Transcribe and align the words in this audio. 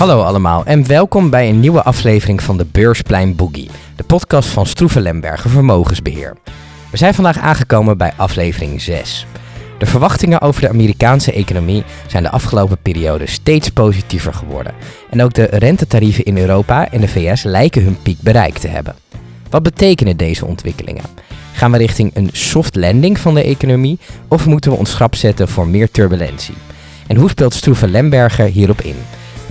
Hallo 0.00 0.22
allemaal 0.22 0.64
en 0.64 0.86
welkom 0.86 1.30
bij 1.30 1.48
een 1.48 1.60
nieuwe 1.60 1.82
aflevering 1.82 2.42
van 2.42 2.56
de 2.56 2.66
Beursplein 2.72 3.36
Boogie, 3.36 3.70
de 3.96 4.04
podcast 4.04 4.48
van 4.48 4.66
Stroeven 4.66 5.02
Lembergen 5.02 5.50
Vermogensbeheer. 5.50 6.36
We 6.90 6.96
zijn 6.96 7.14
vandaag 7.14 7.38
aangekomen 7.38 7.98
bij 7.98 8.12
aflevering 8.16 8.82
6. 8.82 9.26
De 9.78 9.86
verwachtingen 9.86 10.40
over 10.40 10.60
de 10.60 10.68
Amerikaanse 10.68 11.32
economie 11.32 11.84
zijn 12.06 12.22
de 12.22 12.30
afgelopen 12.30 12.78
periode 12.82 13.26
steeds 13.26 13.68
positiever 13.68 14.34
geworden. 14.34 14.74
En 15.10 15.22
ook 15.22 15.32
de 15.32 15.44
rentetarieven 15.44 16.24
in 16.24 16.38
Europa 16.38 16.90
en 16.90 17.00
de 17.00 17.08
VS 17.08 17.42
lijken 17.42 17.84
hun 17.84 18.02
piek 18.02 18.20
bereikt 18.20 18.60
te 18.60 18.68
hebben. 18.68 18.94
Wat 19.50 19.62
betekenen 19.62 20.16
deze 20.16 20.46
ontwikkelingen? 20.46 21.04
Gaan 21.52 21.72
we 21.72 21.78
richting 21.78 22.10
een 22.14 22.28
soft 22.32 22.76
landing 22.76 23.18
van 23.18 23.34
de 23.34 23.42
economie 23.42 23.98
of 24.28 24.46
moeten 24.46 24.70
we 24.70 24.76
ons 24.76 24.90
schrap 24.90 25.14
zetten 25.14 25.48
voor 25.48 25.66
meer 25.66 25.90
turbulentie? 25.90 26.54
En 27.06 27.16
hoe 27.16 27.30
speelt 27.30 27.54
Stroeven 27.54 27.90
Lemberger 27.90 28.46
hierop 28.46 28.80
in? 28.80 28.96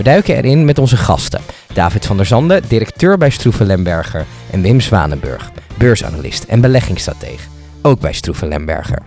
We 0.00 0.06
duiken 0.06 0.36
erin 0.36 0.64
met 0.64 0.78
onze 0.78 0.96
gasten. 0.96 1.40
David 1.72 2.06
van 2.06 2.16
der 2.16 2.26
Zanden, 2.26 2.62
directeur 2.68 3.18
bij 3.18 3.30
Stroeven 3.30 3.66
Lemberger. 3.66 4.24
En 4.50 4.62
Wim 4.62 4.80
Zwanenburg, 4.80 5.50
beursanalist 5.78 6.44
en 6.44 6.60
beleggingsstratege. 6.60 7.48
Ook 7.82 8.00
bij 8.00 8.12
Stroeven 8.12 8.48
Lemberger. 8.48 8.98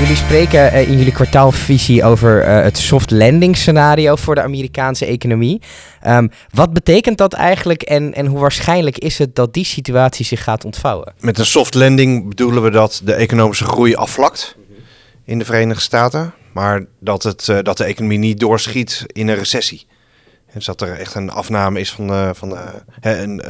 Jullie 0.00 0.16
spreken 0.16 0.72
uh, 0.72 0.88
in 0.88 0.96
jullie 0.96 1.12
kwartaalvisie 1.12 2.04
over 2.04 2.48
uh, 2.48 2.62
het 2.62 2.78
soft 2.78 3.10
landing 3.10 3.56
scenario 3.56 4.16
voor 4.16 4.34
de 4.34 4.42
Amerikaanse 4.42 5.06
economie. 5.06 5.60
Um, 6.06 6.30
wat 6.50 6.72
betekent 6.72 7.18
dat 7.18 7.32
eigenlijk 7.32 7.82
en, 7.82 8.14
en 8.14 8.26
hoe 8.26 8.38
waarschijnlijk 8.38 8.98
is 8.98 9.18
het 9.18 9.34
dat 9.34 9.54
die 9.54 9.64
situatie 9.64 10.24
zich 10.24 10.42
gaat 10.42 10.64
ontvouwen? 10.64 11.12
Met 11.18 11.38
een 11.38 11.46
soft 11.46 11.74
landing 11.74 12.28
bedoelen 12.28 12.62
we 12.62 12.70
dat 12.70 13.00
de 13.04 13.14
economische 13.14 13.64
groei 13.64 13.94
afvlakt 13.94 14.56
in 15.24 15.38
de 15.38 15.44
Verenigde 15.44 15.82
Staten, 15.82 16.34
maar 16.52 16.84
dat, 17.00 17.22
het, 17.22 17.44
dat 17.62 17.76
de 17.76 17.84
economie 17.84 18.18
niet 18.18 18.40
doorschiet 18.40 19.04
in 19.06 19.28
een 19.28 19.36
recessie. 19.36 19.86
Dus 20.54 20.64
dat 20.64 20.80
er 20.80 20.98
echt 20.98 21.14
een 21.14 21.30
afname 21.30 21.80
is 21.80 21.92
van 21.92 22.06
de, 22.06 22.30
van 22.34 22.58
een 23.00 23.42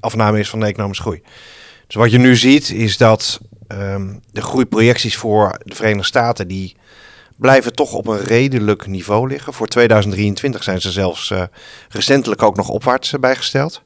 afname 0.00 0.38
is 0.38 0.48
van 0.48 0.60
de 0.60 0.66
economische 0.66 1.02
groei. 1.02 1.22
Dus 1.86 1.96
wat 1.96 2.10
je 2.10 2.18
nu 2.18 2.36
ziet 2.36 2.70
is 2.70 2.96
dat 2.96 3.40
um, 3.68 4.20
de 4.32 4.42
groeiprojecties 4.42 5.16
voor 5.16 5.58
de 5.62 5.74
Verenigde 5.74 6.06
Staten 6.06 6.48
die 6.48 6.76
blijven 7.36 7.74
toch 7.74 7.92
op 7.92 8.06
een 8.06 8.20
redelijk 8.20 8.86
niveau 8.86 9.28
liggen. 9.28 9.52
Voor 9.52 9.66
2023 9.66 10.62
zijn 10.62 10.80
ze 10.80 10.90
zelfs 10.90 11.30
uh, 11.30 11.42
recentelijk 11.88 12.42
ook 12.42 12.56
nog 12.56 12.68
opwaarts 12.68 13.12
uh, 13.12 13.20
bijgesteld. 13.20 13.82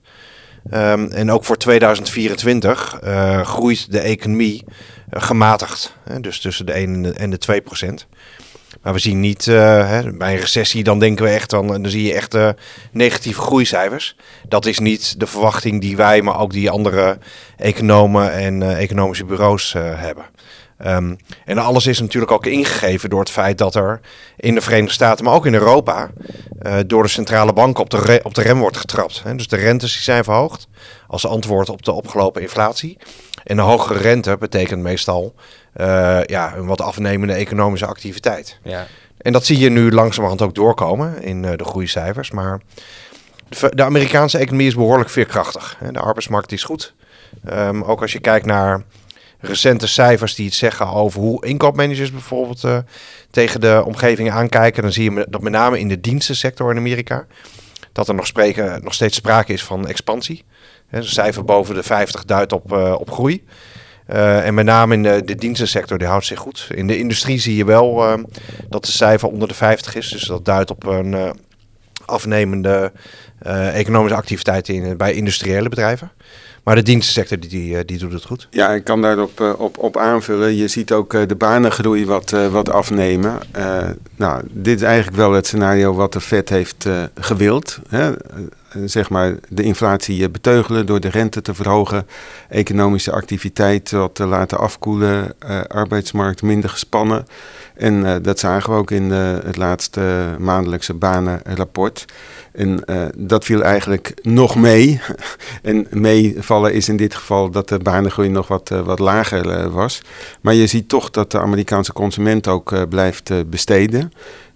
Um, 0.72 1.10
en 1.10 1.30
ook 1.30 1.44
voor 1.44 1.56
2024 1.56 2.98
uh, 3.04 3.46
groeit 3.46 3.92
de 3.92 4.00
economie 4.00 4.64
gematigd. 5.10 5.96
Hè, 6.04 6.20
dus 6.20 6.40
tussen 6.40 6.66
de 6.66 6.72
1 6.72 6.94
en 6.94 7.02
de, 7.02 7.12
en 7.12 7.30
de 7.30 7.38
2 7.38 7.60
procent. 7.60 8.06
Maar 8.82 8.92
we 8.92 8.98
zien 8.98 9.20
niet, 9.20 9.46
uh, 9.46 9.88
hè, 9.88 10.12
bij 10.12 10.32
een 10.32 10.40
recessie 10.40 10.84
dan 10.84 10.98
denken 10.98 11.24
we 11.24 11.30
echt, 11.30 11.50
dan, 11.50 11.66
dan 11.66 11.88
zie 11.88 12.02
je 12.02 12.14
echt 12.14 12.34
uh, 12.34 12.48
negatieve 12.92 13.40
groeicijfers. 13.40 14.16
Dat 14.48 14.66
is 14.66 14.78
niet 14.78 15.20
de 15.20 15.26
verwachting 15.26 15.80
die 15.80 15.96
wij, 15.96 16.22
maar 16.22 16.38
ook 16.38 16.52
die 16.52 16.70
andere 16.70 17.18
economen 17.56 18.32
en 18.32 18.76
economische 18.76 19.24
bureaus 19.24 19.72
hebben. 19.72 20.24
Um, 20.86 21.16
en 21.44 21.58
alles 21.58 21.86
is 21.86 22.00
natuurlijk 22.00 22.32
ook 22.32 22.46
ingegeven 22.46 23.10
door 23.10 23.20
het 23.20 23.30
feit 23.30 23.58
dat 23.58 23.74
er 23.74 24.00
in 24.36 24.54
de 24.54 24.60
Verenigde 24.60 24.92
Staten, 24.92 25.24
maar 25.24 25.34
ook 25.34 25.46
in 25.46 25.54
Europa, 25.54 26.10
door 26.86 27.02
de 27.02 27.08
centrale 27.08 27.52
banken 27.52 27.82
op 27.82 27.90
de, 27.90 28.20
op 28.22 28.34
de 28.34 28.42
rem 28.42 28.58
wordt 28.58 28.76
getrapt. 28.76 29.22
Hè. 29.24 29.36
Dus 29.36 29.48
de 29.48 29.56
rentes 29.56 30.04
zijn 30.04 30.24
verhoogd 30.24 30.66
als 31.06 31.26
antwoord 31.26 31.68
op 31.68 31.82
de 31.82 31.92
opgelopen 31.92 32.42
inflatie. 32.42 32.98
En 33.44 33.58
een 33.58 33.64
hogere 33.64 33.98
rente 33.98 34.36
betekent 34.38 34.82
meestal 34.82 35.34
uh, 35.76 36.24
ja, 36.24 36.56
een 36.56 36.66
wat 36.66 36.80
afnemende 36.80 37.32
economische 37.32 37.86
activiteit. 37.86 38.58
Ja. 38.62 38.86
En 39.18 39.32
dat 39.32 39.44
zie 39.44 39.58
je 39.58 39.70
nu 39.70 39.92
langzamerhand 39.92 40.42
ook 40.42 40.54
doorkomen 40.54 41.22
in 41.22 41.42
uh, 41.42 41.50
de 41.56 41.64
groeicijfers. 41.64 42.30
Maar 42.30 42.60
de, 43.48 43.72
de, 43.74 43.84
Amerikaanse 43.84 44.38
economie 44.38 44.66
is 44.66 44.74
behoorlijk 44.74 45.10
veerkrachtig. 45.10 45.78
De 45.92 45.98
arbeidsmarkt 45.98 46.52
is 46.52 46.64
goed. 46.64 46.94
Um, 47.50 47.82
ook 47.82 48.00
als 48.00 48.12
je 48.12 48.20
kijkt 48.20 48.46
naar 48.46 48.82
recente 49.40 49.86
cijfers 49.86 50.34
die 50.34 50.46
het 50.46 50.54
zeggen 50.54 50.86
over 50.86 51.20
hoe 51.20 51.46
inkoopmanagers 51.46 52.10
bijvoorbeeld 52.10 52.64
uh, 52.64 52.78
tegen 53.30 53.60
de 53.60 53.82
omgeving 53.86 54.30
aankijken, 54.30 54.82
dan 54.82 54.92
zie 54.92 55.12
je 55.12 55.26
dat 55.28 55.42
met 55.42 55.52
name 55.52 55.78
in 55.78 55.88
de 55.88 56.00
dienstensector 56.00 56.70
in 56.70 56.76
Amerika 56.76 57.26
dat 57.92 58.08
er 58.08 58.14
nog, 58.14 58.26
spreken, 58.26 58.84
nog 58.84 58.94
steeds 58.94 59.16
sprake 59.16 59.52
is 59.52 59.64
van 59.64 59.86
expansie. 59.86 60.44
Een 60.90 61.04
cijfer 61.04 61.44
boven 61.44 61.74
de 61.74 61.82
50 61.82 62.24
duidt 62.24 62.52
op, 62.52 62.72
uh, 62.72 62.94
op 62.98 63.10
groei. 63.10 63.44
Uh, 64.10 64.46
en 64.46 64.54
met 64.54 64.64
name 64.64 64.94
in 64.94 65.02
de, 65.02 65.34
dienstensector, 65.34 65.98
die 65.98 66.06
houdt 66.06 66.26
zich 66.26 66.38
goed. 66.38 66.68
In 66.74 66.86
de 66.86 66.98
industrie 66.98 67.38
zie 67.38 67.56
je 67.56 67.64
wel 67.64 68.04
uh, 68.04 68.24
dat 68.68 68.84
de 68.84 68.90
cijfer 68.90 69.28
onder 69.28 69.48
de 69.48 69.54
50 69.54 69.94
is. 69.94 70.08
Dus 70.08 70.24
dat 70.24 70.44
duidt 70.44 70.70
op 70.70 70.86
een 70.86 71.12
uh, 71.12 71.30
afnemende 72.04 72.92
economische 73.72 74.16
activiteit 74.16 74.68
in, 74.68 74.96
bij 74.96 75.12
industriële 75.12 75.68
bedrijven. 75.68 76.10
Maar 76.62 76.74
de 76.74 76.82
dienstensector 76.82 77.38
die, 77.38 77.50
die, 77.50 77.84
die, 77.84 77.98
doet 77.98 78.12
het 78.12 78.24
goed. 78.24 78.48
Ja, 78.50 78.70
ik 78.70 78.84
kan 78.84 79.02
daarop 79.02 79.40
op, 79.58 79.78
op 79.78 79.96
aanvullen. 79.96 80.56
Je 80.56 80.68
ziet 80.68 80.92
ook 80.92 81.28
de 81.28 81.34
banengroei 81.34 82.06
wat, 82.06 82.30
wat 82.50 82.70
afnemen. 82.70 83.38
nou, 84.16 84.42
dit 84.50 84.76
is 84.76 84.86
eigenlijk 84.86 85.16
wel 85.16 85.32
het 85.32 85.46
scenario 85.46 85.94
wat 85.94 86.12
de 86.12 86.20
Fed 86.20 86.48
heeft 86.48 86.88
gewild. 87.14 87.78
Hè? 87.88 88.12
Zeg 88.84 89.10
maar 89.10 89.34
de 89.48 89.62
inflatie 89.62 90.30
beteugelen 90.30 90.86
door 90.86 91.00
de 91.00 91.08
rente 91.08 91.42
te 91.42 91.54
verhogen, 91.54 92.06
economische 92.48 93.12
activiteit 93.12 93.90
wat 93.90 94.14
te 94.14 94.26
laten 94.26 94.58
afkoelen, 94.58 95.34
arbeidsmarkt 95.68 96.42
minder 96.42 96.70
gespannen. 96.70 97.26
En 97.74 98.22
dat 98.22 98.38
zagen 98.38 98.72
we 98.72 98.78
ook 98.78 98.90
in 98.90 99.02
uh, 99.02 99.32
het 99.44 99.56
laatste 99.56 100.36
maandelijkse 100.38 100.94
banenrapport. 100.94 102.04
En 102.52 102.84
dat 103.16 103.44
viel 103.44 103.62
eigenlijk 103.62 104.14
nog 104.22 104.54
mee. 104.54 105.00
en 105.62 105.86
meevallen 105.90 106.74
is 106.74 106.88
in 106.88 106.96
dit 106.96 107.14
geval 107.14 107.50
dat 107.50 107.68
de 107.68 107.78
banengroei 107.78 108.28
nog 108.28 108.48
wat, 108.48 108.68
wat 108.68 108.98
lager 108.98 109.70
was. 109.70 110.02
Maar 110.40 110.54
je 110.54 110.66
ziet 110.66 110.88
toch 110.88 111.10
dat 111.10 111.30
de 111.30 111.40
Amerikaanse 111.40 111.92
consument 111.92 112.48
ook 112.48 112.88
blijft 112.88 113.50
besteden. 113.50 114.12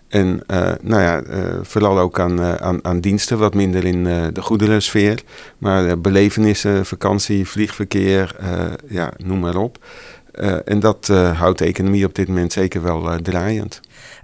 En 0.08 0.42
uh, 0.50 0.72
nou 0.80 1.02
ja, 1.02 1.22
uh, 1.22 1.44
vooral 1.62 1.98
ook 1.98 2.20
aan, 2.20 2.40
uh, 2.40 2.54
aan, 2.54 2.84
aan, 2.84 3.00
diensten, 3.00 3.38
wat 3.38 3.54
minder 3.54 3.84
in 3.84 4.04
de 4.32 4.42
goederensfeer. 4.42 5.22
Maar 5.58 6.00
belevenissen, 6.00 6.86
vakantie, 6.86 7.48
vliegverkeer, 7.48 8.36
ja, 8.88 9.12
noem 9.16 9.38
maar 9.38 9.56
op. 9.56 9.78
en 10.64 10.80
dat 10.80 11.06
houdt 11.34 11.58
de 11.58 11.64
economie 11.64 12.04
op 12.04 12.14
dit 12.14 12.28
moment 12.28 12.52
zeker 12.52 12.82
wel 12.82 13.20
draaiend. 13.22 13.80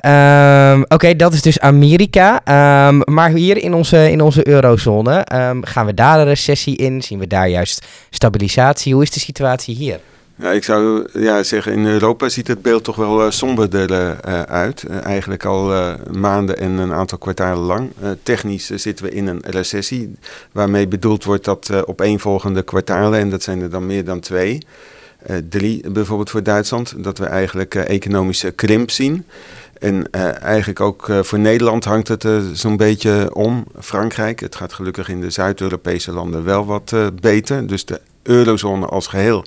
Um, 0.07 0.85
Oké, 0.89 1.17
dat 1.17 1.33
is 1.33 1.43
dus 1.43 1.61
Amerika. 1.61 2.35
Um, 2.89 3.03
maar 3.05 3.31
hier 3.31 3.57
in 3.57 3.75
onze, 3.75 4.11
in 4.11 4.21
onze 4.21 4.49
eurozone, 4.49 5.27
um, 5.33 5.65
gaan 5.65 5.87
we 5.87 5.95
daar 5.95 6.19
een 6.19 6.25
recessie 6.25 6.77
in? 6.77 7.03
Zien 7.03 7.19
we 7.19 7.27
daar 7.27 7.49
juist 7.49 7.87
stabilisatie? 8.11 8.95
Hoe 8.95 9.03
is 9.03 9.11
de 9.11 9.21
situatie 9.21 9.75
hier? 9.75 10.01
Ja, 10.37 10.51
ik 10.51 10.65
zou 10.65 11.09
ja, 11.13 11.43
zeggen, 11.43 11.73
in 11.73 11.87
Europa 11.87 12.29
ziet 12.29 12.49
het 12.49 12.63
beeld 12.63 12.85
toch 12.85 12.97
wel 12.97 13.25
uh, 13.25 13.31
somberder 13.31 13.91
uh, 13.91 14.43
uit. 14.43 14.85
Uh, 14.91 15.05
eigenlijk 15.05 15.45
al 15.45 15.97
maanden 16.13 16.59
en 16.59 16.71
een 16.71 16.93
aantal 16.93 17.19
kwartalen 17.19 17.65
lang. 17.65 17.91
technisch 18.23 18.67
zitten 18.67 19.05
we 19.05 19.11
in 19.11 19.27
een 19.27 19.43
recessie, 19.45 20.15
waarmee 20.53 20.89
bedoeld 20.89 21.25
wordt 21.25 21.45
dat 21.45 21.87
opeenvolgende 21.87 22.63
kwartalen, 22.63 23.21
en 23.21 23.31
dat 23.31 23.43
zijn 23.43 23.61
er 23.61 23.71
dan 23.71 23.87
meer 23.87 24.05
dan 24.05 24.21
twee, 24.21 24.67
drie 25.49 25.91
bijvoorbeeld 25.91 26.31
voor 26.31 26.43
Duitsland, 26.43 26.95
dat 26.97 27.19
we 27.19 27.27
eigenlijk 27.27 27.75
economische 27.75 28.51
krimp 28.51 28.91
zien. 28.91 29.27
En 29.79 30.11
eigenlijk 30.41 30.81
ook 30.81 31.09
voor 31.23 31.39
Nederland 31.39 31.85
hangt 31.85 32.09
het 32.09 32.27
zo'n 32.53 32.77
beetje 32.77 33.35
om. 33.35 33.65
Frankrijk, 33.81 34.41
het 34.41 34.57
gaat 34.57 34.73
gelukkig 34.73 35.09
in 35.09 35.21
de 35.21 35.31
Zuid-Europese 35.31 36.13
landen 36.13 36.45
wel 36.45 36.67
wat 36.67 36.95
beter. 37.21 37.67
Dus 37.67 37.85
de 37.85 38.01
eurozone 38.23 38.87
als 38.87 39.07
geheel 39.07 39.45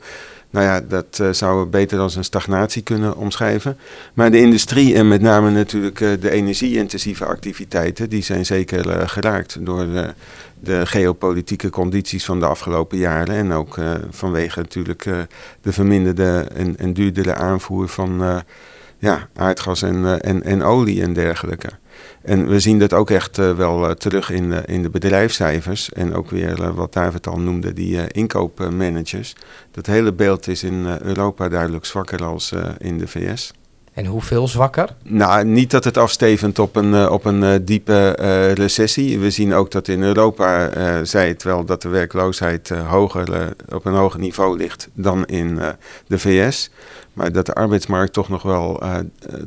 nou 0.56 0.68
ja, 0.68 0.81
dat 0.81 1.19
uh, 1.22 1.30
zou 1.31 1.60
we 1.60 1.66
beter 1.66 2.00
als 2.00 2.16
een 2.16 2.24
stagnatie 2.24 2.81
kunnen 2.81 3.18
omschrijven. 3.18 3.78
Maar 4.13 4.31
de 4.31 4.40
industrie 4.40 4.96
en 4.96 5.07
met 5.07 5.22
name 5.22 5.50
natuurlijk 5.50 6.00
uh, 6.00 6.10
de 6.19 6.31
energie-intensieve 6.31 7.25
activiteiten, 7.25 8.10
die 8.10 8.24
zijn 8.24 8.46
zeker 8.46 8.88
uh, 8.88 9.07
geraakt 9.07 9.66
door 9.66 9.88
de 10.60 10.86
geopolitieke 10.86 11.69
condities 11.69 12.25
van 12.25 12.40
de 12.40 12.46
afgelopen 12.46 12.98
jaren. 12.98 13.36
En 13.36 13.52
ook 13.52 13.78
vanwege 14.10 14.60
natuurlijk 14.60 15.04
de 15.62 15.72
verminderde 15.74 16.48
en, 16.54 16.78
en, 16.78 16.94
duurdere 16.94 17.36
aanvoer 17.36 17.88
van 17.88 18.44
ja, 18.98 19.28
aardgas 19.36 19.81
en, 19.81 20.44
en 20.44 20.63
olie 20.63 21.02
en 21.02 21.13
dergelijke. 21.13 21.69
En 22.25 22.48
we 22.48 22.60
zien 22.60 22.80
dat 22.80 22.94
ook 22.94 23.10
echt 23.10 23.38
uh, 23.38 23.51
wel 23.51 23.86
uh, 23.86 23.92
terug 23.92 24.30
in, 24.30 24.51
uh, 24.51 24.57
in 24.66 24.81
de 24.81 24.89
bedrijfscijfers. 24.89 25.89
En 25.89 26.13
ook 26.13 26.30
weer 26.30 26.74
wat 26.74 26.94
David 26.94 27.27
al 27.27 27.39
noemde, 27.39 27.74
die 27.74 28.07
inkoopmanagers. 28.12 29.36
Dat 29.72 29.86
hele 29.86 30.13
beeld 30.13 30.48
is 30.48 30.63
in 30.63 30.86
Europa 31.01 31.50
duidelijk 31.50 31.86
zwakker 31.86 32.24
als 32.24 32.54
in 32.77 32.98
de 32.98 33.07
VS. 33.07 33.54
En 33.94 34.06
hoeveel 34.06 34.48
zwakker? 34.48 34.89
Nou, 35.04 35.45
niet 35.45 35.72
dat 35.72 35.83
het 35.83 35.98
afstevend 35.98 36.60
op 36.60 36.75
een, 36.75 37.10
op 37.10 37.25
een 37.25 37.66
diepe 37.66 38.10
recessie. 38.54 39.19
We 39.19 39.30
zien 39.30 39.54
ook 39.54 39.71
dat 39.71 39.88
in 39.88 40.04
Europa, 40.04 40.69
zei 41.06 41.28
het 41.28 41.44
wel, 41.44 41.66
dat 41.66 41.81
de 41.81 41.89
werkloosheid 41.89 42.69
hoger, 42.69 43.54
op 43.69 43.86
een 43.86 43.94
hoger 43.94 44.19
niveau 44.19 44.57
ligt 44.57 44.89
dan 44.94 45.25
in 45.25 45.60
de 46.07 46.19
VS. 46.19 46.69
Maar 47.15 47.31
dat 47.31 47.45
de 47.45 47.53
arbeidsmarkt 47.53 48.13
toch 48.13 48.29
nog 48.29 48.41
wel, 48.41 48.83
uh, 48.83 48.95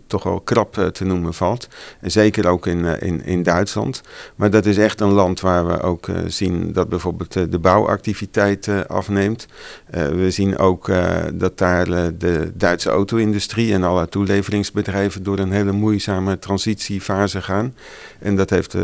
toch 0.06 0.22
wel 0.22 0.40
krap 0.40 0.76
uh, 0.76 0.86
te 0.86 1.04
noemen 1.04 1.34
valt. 1.34 1.68
En 2.00 2.10
zeker 2.10 2.48
ook 2.48 2.66
in, 2.66 2.84
in, 2.84 3.24
in 3.24 3.42
Duitsland. 3.42 4.02
Maar 4.36 4.50
dat 4.50 4.66
is 4.66 4.78
echt 4.78 5.00
een 5.00 5.12
land 5.12 5.40
waar 5.40 5.66
we 5.66 5.80
ook 5.80 6.06
zien 6.26 6.72
dat 6.72 6.88
bijvoorbeeld 6.88 7.32
de 7.32 7.58
bouwactiviteit 7.58 8.68
afneemt. 8.86 9.46
we 9.90 10.30
zien 10.30 10.58
ook 10.58 10.90
dat 11.34 11.58
daar 11.58 11.84
de 12.18 12.52
Duitse 12.54 12.90
auto-industrie 12.90 13.72
en 13.72 13.82
alle 13.82 14.08
toeleveringsbedrijven 14.08 15.22
door 15.22 15.38
een 15.38 15.52
hele 15.52 15.72
moeizame 15.72 16.38
transitiefase 16.38 17.42
gaan. 17.42 17.74
En 18.18 18.36
dat 18.36 18.50
heeft 18.50 18.76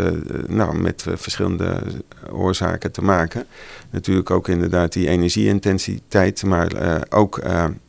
nou, 0.46 0.80
met 0.80 1.06
verschillende 1.14 1.82
oorzaken 2.30 2.92
te 2.92 3.02
maken. 3.02 3.46
Natuurlijk 3.90 4.30
ook 4.30 4.48
inderdaad 4.48 4.92
die 4.92 5.08
energieintensiteit, 5.08 6.42
maar 6.42 6.72
ook 7.08 7.40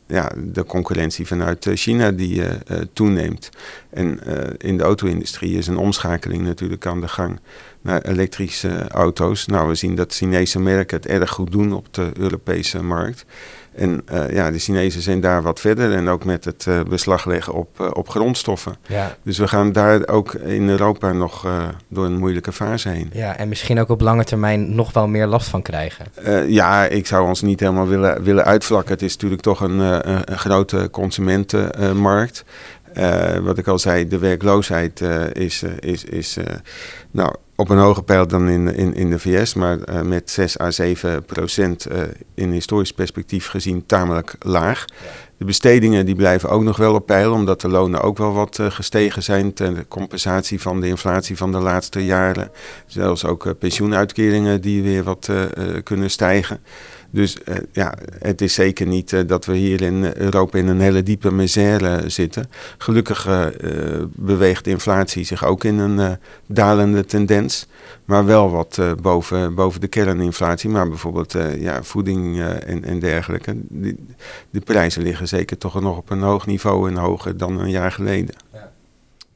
ja, 0.06 0.32
de 0.36 0.64
concurrentie 0.64 1.26
vanuit 1.26 1.66
eh, 1.66 1.76
China 1.76 2.10
die 2.10 2.40
uh, 2.40 2.50
toeneemt. 2.92 3.50
En 3.90 4.20
in 4.58 4.76
de 4.76 4.82
auto-industrie 4.82 5.58
is 5.58 5.66
een 5.66 5.76
omschakeling 5.76 6.42
natuurlijk 6.42 6.86
aan 6.86 7.00
de 7.00 7.08
gang 7.08 7.40
naar 7.80 8.02
elektrische 8.02 8.88
auto's. 8.88 9.46
Nou, 9.46 9.68
we 9.68 9.74
zien 9.74 9.94
dat 9.94 10.14
Chinese 10.14 10.60
merken 10.60 10.96
het 10.96 11.06
erg 11.06 11.30
goed 11.30 11.52
doen 11.52 11.72
op 11.72 11.94
de 11.94 12.10
Europese 12.14 12.82
markt. 12.82 13.24
En 13.76 14.02
uh, 14.12 14.32
ja, 14.32 14.50
de 14.50 14.58
Chinezen 14.58 15.02
zijn 15.02 15.20
daar 15.20 15.42
wat 15.42 15.60
verder 15.60 15.92
en 15.92 16.08
ook 16.08 16.24
met 16.24 16.44
het 16.44 16.66
uh, 16.68 16.80
beslag 16.82 17.24
leggen 17.24 17.52
op, 17.52 17.80
uh, 17.80 17.90
op 17.92 18.08
grondstoffen. 18.08 18.76
Ja. 18.86 19.16
Dus 19.22 19.38
we 19.38 19.48
gaan 19.48 19.72
daar 19.72 20.08
ook 20.08 20.34
in 20.34 20.68
Europa 20.68 21.12
nog 21.12 21.46
door 21.88 22.04
een 22.04 22.18
moeilijke 22.18 22.52
fase 22.52 22.88
heen. 22.88 23.10
Ja, 23.12 23.36
en 23.36 23.48
misschien 23.48 23.80
ook 23.80 23.88
op 23.88 24.00
lange 24.00 24.24
termijn 24.24 24.74
nog 24.74 24.92
wel 24.92 25.06
meer 25.06 25.26
last 25.26 25.48
van 25.48 25.62
krijgen. 25.62 26.06
ja, 26.48 26.84
ik 26.84 27.06
zou 27.06 27.26
ons 27.26 27.42
niet 27.42 27.60
helemaal 27.60 27.86
willen, 27.86 28.22
willen 28.22 28.44
uitvlakken. 28.44 28.92
Het 28.92 29.02
is 29.02 29.12
natuurlijk 29.12 29.42
toch 29.42 29.60
een, 29.60 29.78
een, 29.78 30.32
een 30.32 30.38
grote 30.38 30.88
consumentenmarkt. 30.90 32.44
Wat 33.42 33.58
ik 33.58 33.66
al 33.66 33.78
zei, 33.78 34.08
de 34.08 34.18
werkloosheid 34.18 35.00
is, 35.32 35.62
is, 35.80 36.04
is 36.04 36.36
nou, 37.10 37.34
op 37.56 37.68
een 37.68 37.78
hoger 37.78 38.02
pijl 38.02 38.26
dan 38.26 38.48
in, 38.48 38.74
in, 38.74 38.94
in 38.94 39.10
de 39.10 39.18
VS, 39.18 39.54
maar 39.54 39.78
met 40.04 40.30
6 40.30 40.60
à 40.60 40.70
7 40.70 41.24
procent 41.24 41.86
in 42.34 42.50
historisch 42.50 42.92
perspectief 42.92 43.46
gezien 43.46 43.86
tamelijk 43.86 44.34
laag. 44.40 44.84
De 45.38 45.44
bestedingen 45.44 46.06
die 46.06 46.14
blijven 46.14 46.48
ook 46.48 46.62
nog 46.62 46.76
wel 46.76 46.94
op 46.94 47.06
peil, 47.06 47.32
omdat 47.32 47.60
de 47.60 47.68
lonen 47.68 48.00
ook 48.00 48.18
wel 48.18 48.32
wat 48.32 48.58
gestegen 48.68 49.22
zijn 49.22 49.52
ten 49.52 49.88
compensatie 49.88 50.60
van 50.60 50.80
de 50.80 50.88
inflatie 50.88 51.36
van 51.36 51.52
de 51.52 51.58
laatste 51.58 52.04
jaren. 52.04 52.50
Zelfs 52.86 53.24
ook 53.24 53.58
pensioenuitkeringen 53.58 54.60
die 54.60 54.82
weer 54.82 55.02
wat 55.02 55.30
kunnen 55.82 56.10
stijgen. 56.10 56.60
Dus 57.16 57.36
uh, 57.44 57.56
ja, 57.72 57.94
het 58.18 58.40
is 58.40 58.54
zeker 58.54 58.86
niet 58.86 59.12
uh, 59.12 59.20
dat 59.26 59.44
we 59.44 59.56
hier 59.56 59.82
in 59.82 60.12
Europa 60.14 60.58
in 60.58 60.68
een 60.68 60.80
hele 60.80 61.02
diepe 61.02 61.32
misère 61.32 62.08
zitten. 62.08 62.50
Gelukkig 62.78 63.26
uh, 63.26 63.46
beweegt 64.14 64.66
inflatie 64.66 65.24
zich 65.24 65.44
ook 65.44 65.64
in 65.64 65.78
een 65.78 66.18
dalende 66.46 67.04
tendens. 67.04 67.66
Maar 68.04 68.24
wel 68.24 68.50
wat 68.50 68.80
boven, 69.02 69.54
boven 69.54 69.80
de 69.80 69.86
kerninflatie. 69.86 70.70
Maar 70.70 70.88
bijvoorbeeld 70.88 71.34
ja, 71.58 71.82
voeding 71.82 72.40
en, 72.42 72.84
en 72.84 72.98
dergelijke. 72.98 73.56
De 74.50 74.60
prijzen 74.64 75.02
liggen 75.02 75.28
zeker 75.28 75.58
toch 75.58 75.80
nog 75.80 75.96
op 75.96 76.10
een 76.10 76.22
hoog 76.22 76.46
niveau 76.46 76.90
en 76.90 76.96
hoger 76.96 77.36
dan 77.36 77.60
een 77.60 77.70
jaar 77.70 77.92
geleden. 77.92 78.34
Ja. 78.52 78.72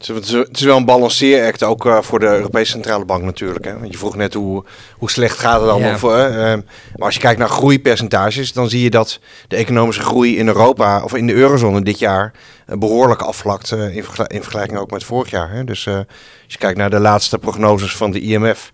Het 0.07 0.57
is 0.57 0.61
wel 0.61 0.77
een 0.77 0.85
balanceeract 0.85 1.63
ook 1.63 1.85
uh, 1.85 2.01
voor 2.01 2.19
de 2.19 2.25
Europese 2.25 2.71
Centrale 2.71 3.05
Bank 3.05 3.23
natuurlijk. 3.23 3.65
Hè? 3.65 3.79
Want 3.79 3.91
je 3.91 3.97
vroeg 3.97 4.15
net 4.15 4.33
hoe, 4.33 4.63
hoe 4.97 5.11
slecht 5.11 5.39
gaat 5.39 5.61
het 5.61 5.69
allemaal. 5.69 5.89
Ja. 5.89 5.97
Voor, 5.97 6.17
uh, 6.17 6.35
maar 6.35 6.61
als 6.95 7.13
je 7.13 7.19
kijkt 7.19 7.39
naar 7.39 7.49
groeipercentages, 7.49 8.53
dan 8.53 8.69
zie 8.69 8.81
je 8.81 8.89
dat 8.89 9.19
de 9.47 9.55
economische 9.55 10.01
groei 10.01 10.37
in 10.37 10.47
Europa 10.47 11.03
of 11.03 11.15
in 11.15 11.27
de 11.27 11.33
eurozone 11.33 11.81
dit 11.81 11.99
jaar 11.99 12.33
uh, 12.69 12.77
behoorlijk 12.77 13.21
afvlakt 13.21 13.71
in, 13.71 14.03
vergel 14.03 14.25
in, 14.25 14.41
vergelijking 14.41 14.79
ook 14.79 14.91
met 14.91 15.03
vorig 15.03 15.29
jaar. 15.29 15.51
Hè? 15.51 15.63
Dus 15.63 15.87
als 15.87 16.05
je 16.47 16.57
kijkt 16.57 16.77
naar 16.77 16.89
de 16.89 16.99
laatste 16.99 17.37
prognoses 17.37 17.95
van 17.95 18.11
de 18.11 18.21
IMF, 18.21 18.71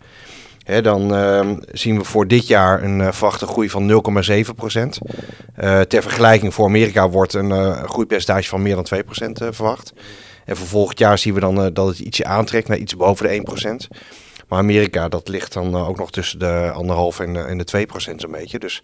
hè, 0.63 0.81
dan 0.81 1.15
ehm, 1.15 1.55
zien 1.71 1.97
we 1.97 2.03
voor 2.03 2.27
dit 2.27 2.47
jaar 2.47 2.83
een 2.83 3.13
verwachte 3.13 3.47
groei 3.47 3.69
van 3.69 3.87
0,7 3.87 4.55
procent. 4.55 4.97
ter 5.87 6.01
vergelijking 6.01 6.53
voor 6.53 6.65
Amerika 6.65 7.09
wordt 7.09 7.33
een 7.33 7.73
groeipercentage 7.89 8.47
van 8.47 8.61
meer 8.61 8.75
dan 8.75 8.83
2 8.83 9.03
procent 9.03 9.39
verwacht. 9.51 9.93
En 10.47 10.57
voor 10.57 10.67
volgend 10.67 10.99
jaar 10.99 11.17
zien 11.17 11.33
we 11.33 11.39
dan 11.39 11.65
uh, 11.65 11.67
dat 11.73 11.87
het 11.87 11.99
ietsje 11.99 12.25
aantrekt 12.25 12.67
naar 12.67 12.77
iets 12.77 12.95
boven 12.95 13.27
de 13.27 13.87
1%. 13.91 13.97
Maar 14.47 14.59
Amerika, 14.59 15.09
dat 15.09 15.27
ligt 15.27 15.53
dan 15.53 15.75
uh, 15.75 15.89
ook 15.89 15.97
nog 15.97 16.11
tussen 16.11 16.39
de 16.39 16.71
anderhalf 16.73 17.19
en, 17.19 17.47
en 17.47 17.57
de 17.57 17.87
2% 17.87 18.15
zo'n 18.15 18.31
beetje. 18.31 18.59
Dus 18.59 18.83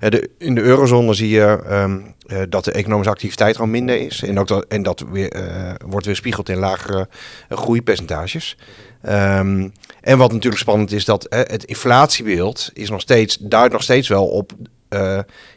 uh, 0.00 0.10
de, 0.10 0.30
in 0.38 0.54
de 0.54 0.60
eurozone 0.60 1.14
zie 1.14 1.28
je 1.28 1.60
um, 1.70 2.14
dat 2.48 2.64
de 2.64 2.72
economische 2.72 3.12
activiteit 3.12 3.54
gewoon 3.54 3.70
minder 3.70 4.00
is. 4.00 4.22
En, 4.22 4.38
ook 4.38 4.48
dat, 4.48 4.64
en 4.68 4.82
dat 4.82 5.04
weer, 5.10 5.32
wordt 5.86 6.06
weer 6.06 6.16
spiegeld 6.16 6.48
in 6.48 6.58
lagere 6.58 7.08
groeipercentages. 7.48 8.56
Um, 9.08 9.72
en 10.00 10.18
wat 10.18 10.32
natuurlijk 10.32 10.62
spannend 10.62 10.92
is, 10.92 11.04
dat 11.04 11.26
het 11.28 11.64
inflatiebeeld 11.64 12.70
is 12.72 12.90
nog 12.90 13.00
steeds, 13.00 13.36
duidt 13.40 13.72
nog 13.72 13.82
steeds 13.82 14.08
wel 14.08 14.26
op 14.26 14.52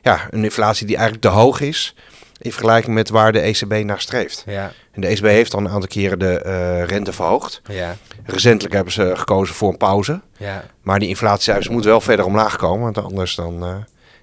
ja, 0.02 0.28
een 0.30 0.44
inflatie 0.44 0.88
die 0.88 0.96
eigenlijk 0.96 1.26
te 1.26 1.40
hoog 1.40 1.62
is 1.62 1.96
in 2.42 2.52
vergelijking 2.52 2.96
met 2.96 3.10
waar 3.10 3.32
de 3.32 3.40
ECB 3.40 3.84
naar 3.84 4.02
streeft. 4.02 4.44
Ja. 4.46 4.72
En 4.98 5.04
de 5.04 5.08
ECB 5.08 5.24
heeft 5.24 5.54
al 5.54 5.60
een 5.60 5.70
aantal 5.70 5.88
keren 5.88 6.20
de 6.20 6.44
uh, 6.46 6.84
rente 6.84 7.14
verhoogd. 7.14 7.62
Ja. 7.68 7.96
Recentelijk 8.26 8.74
hebben 8.74 8.94
ze 8.94 9.12
gekozen 9.16 9.56
voor 9.56 9.70
een 9.70 9.78
pauze. 9.78 10.22
Ja. 10.38 10.64
Maar 10.82 11.00
die 11.00 11.10
inflatiecijfers 11.10 11.70
moeten 11.70 11.90
wel 11.90 12.02
verder 12.02 12.26
omlaag 12.26 12.56
komen. 12.56 12.94
Want 12.94 13.06
anders 13.06 13.36
dan, 13.36 13.64
uh, 13.64 13.76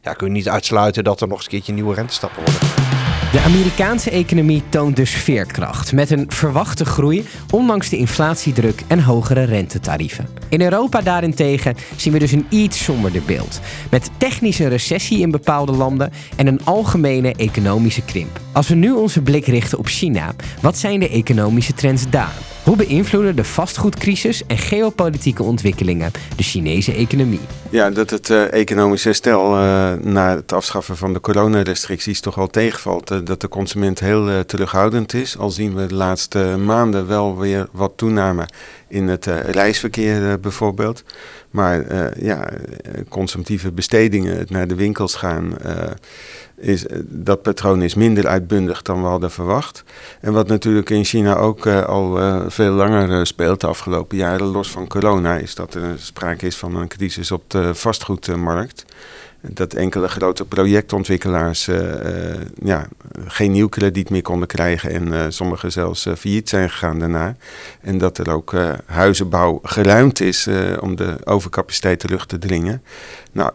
ja, 0.03 0.13
kun 0.13 0.27
je 0.27 0.33
niet 0.33 0.49
uitsluiten 0.49 1.05
dat 1.05 1.21
er 1.21 1.29
nog 1.29 1.37
eens 1.37 1.45
een 1.45 1.51
keertje 1.51 1.73
nieuwe 1.73 1.95
rentestappen 1.95 2.43
worden. 2.43 3.04
De 3.35 3.41
Amerikaanse 3.41 4.11
economie 4.11 4.63
toont 4.69 4.97
dus 4.97 5.11
veerkracht 5.11 5.93
met 5.93 6.11
een 6.11 6.25
verwachte 6.29 6.85
groei, 6.85 7.27
ondanks 7.51 7.89
de 7.89 7.97
inflatiedruk 7.97 8.83
en 8.87 9.03
hogere 9.03 9.43
rentetarieven. 9.43 10.29
In 10.49 10.61
Europa 10.61 11.01
daarentegen 11.01 11.75
zien 11.97 12.13
we 12.13 12.19
dus 12.19 12.33
een 12.33 12.47
iets 12.49 12.85
somberder 12.85 13.23
beeld, 13.23 13.61
met 13.91 14.11
technische 14.17 14.69
recessie 14.69 15.21
in 15.21 15.31
bepaalde 15.31 15.73
landen 15.73 16.13
en 16.37 16.47
een 16.47 16.65
algemene 16.65 17.35
economische 17.37 18.03
krimp. 18.03 18.41
Als 18.53 18.69
we 18.69 18.75
nu 18.75 18.93
onze 18.93 19.23
blik 19.23 19.47
richten 19.47 19.79
op 19.79 19.87
China, 19.87 20.35
wat 20.61 20.79
zijn 20.79 21.01
de 21.01 21.09
economische 21.09 21.75
trends 21.75 22.11
daar? 22.11 22.54
Hoe 22.65 22.77
beïnvloeden 22.77 23.37
de 23.37 23.45
vastgoedcrisis 23.45 24.47
en 24.47 24.59
geopolitieke 24.59 25.43
ontwikkelingen 25.43 26.11
de 26.37 26.43
Chinese 26.43 26.93
economie? 26.93 27.41
Ja, 27.71 27.91
dat 27.91 28.11
het 28.11 28.29
uh, 28.29 28.53
economisch 28.53 29.05
herstel 29.05 29.57
uh, 29.57 29.93
na 29.93 30.35
het 30.35 30.53
afschaffen 30.53 30.97
van 30.97 31.13
de 31.13 31.21
coronarestricties 31.21 32.21
toch 32.21 32.35
wel 32.35 32.47
tegenvalt. 32.47 33.11
Uh, 33.11 33.19
dat 33.25 33.41
de 33.41 33.49
consument 33.49 34.01
heel 34.01 34.45
terughoudend 34.45 35.15
is. 35.15 35.39
Al 35.39 35.51
zien 35.51 35.75
we 35.75 35.87
de 35.87 35.95
laatste 35.95 36.57
maanden 36.65 37.07
wel 37.07 37.39
weer 37.39 37.69
wat 37.73 37.93
toename 37.97 38.49
in 38.89 39.09
het 39.09 39.27
reisverkeer 39.47 40.41
bijvoorbeeld. 40.41 41.05
Maar 41.51 41.85
ja, 42.25 42.49
consumptieve 43.09 43.73
bestedingen, 43.73 44.39
het 44.39 44.51
naar 44.51 44.69
de 44.69 44.75
winkels 44.75 45.15
gaan 45.15 45.57
is, 46.65 46.87
eh, 46.87 46.99
dat 47.05 47.43
patroon 47.43 47.83
is 47.83 47.95
minder 47.95 48.27
uitbundig 48.27 48.83
dan 48.83 49.03
we 49.03 49.09
hadden 49.09 49.31
verwacht. 49.31 49.85
En 50.21 50.33
wat 50.33 50.49
natuurlijk 50.49 50.91
in 50.91 51.05
China 51.05 51.37
ook 51.37 51.67
uh, 51.67 51.85
al 51.85 52.21
uh, 52.21 52.45
veel 52.49 52.73
langer 52.73 53.27
speelt 53.27 53.61
de 53.61 53.67
afgelopen 53.67 54.17
jaren, 54.17 54.47
los 54.47 54.71
van 54.71 54.87
corona, 54.87 55.37
is 55.37 55.55
dat 55.55 55.75
er 55.75 55.83
sprake 55.97 56.47
is 56.47 56.57
van 56.57 56.77
een 56.77 56.89
crisis 56.89 57.31
op 57.31 57.51
de 57.51 57.75
vastgoedmarkt 57.75 58.85
dat 59.49 59.75
enkele 59.75 60.09
grote 60.09 60.45
projectontwikkelaars 60.45 61.71
ja, 62.63 62.89
geen 63.27 63.53
nieuw 63.53 63.69
krediet 63.69 64.11
meer 64.11 64.23
konden 64.23 64.49
krijgen 64.49 64.91
en 64.91 65.33
sommigen 65.33 65.73
zelfs 65.73 66.07
failliet 66.19 66.49
zijn 66.49 66.71
gegaan 66.71 66.99
daarna. 66.99 67.37
En 67.81 67.99
dat 67.99 68.19
er 68.19 68.31
ook 68.31 68.53
huizenbouw 68.87 69.61
geruimd 69.63 70.21
is 70.21 70.49
om 70.81 70.97
de 70.97 71.17
overcapaciteit 71.25 72.01
terug 72.01 72.27
te 72.27 72.39
dringen. 72.39 72.83
Nou, 73.35 73.53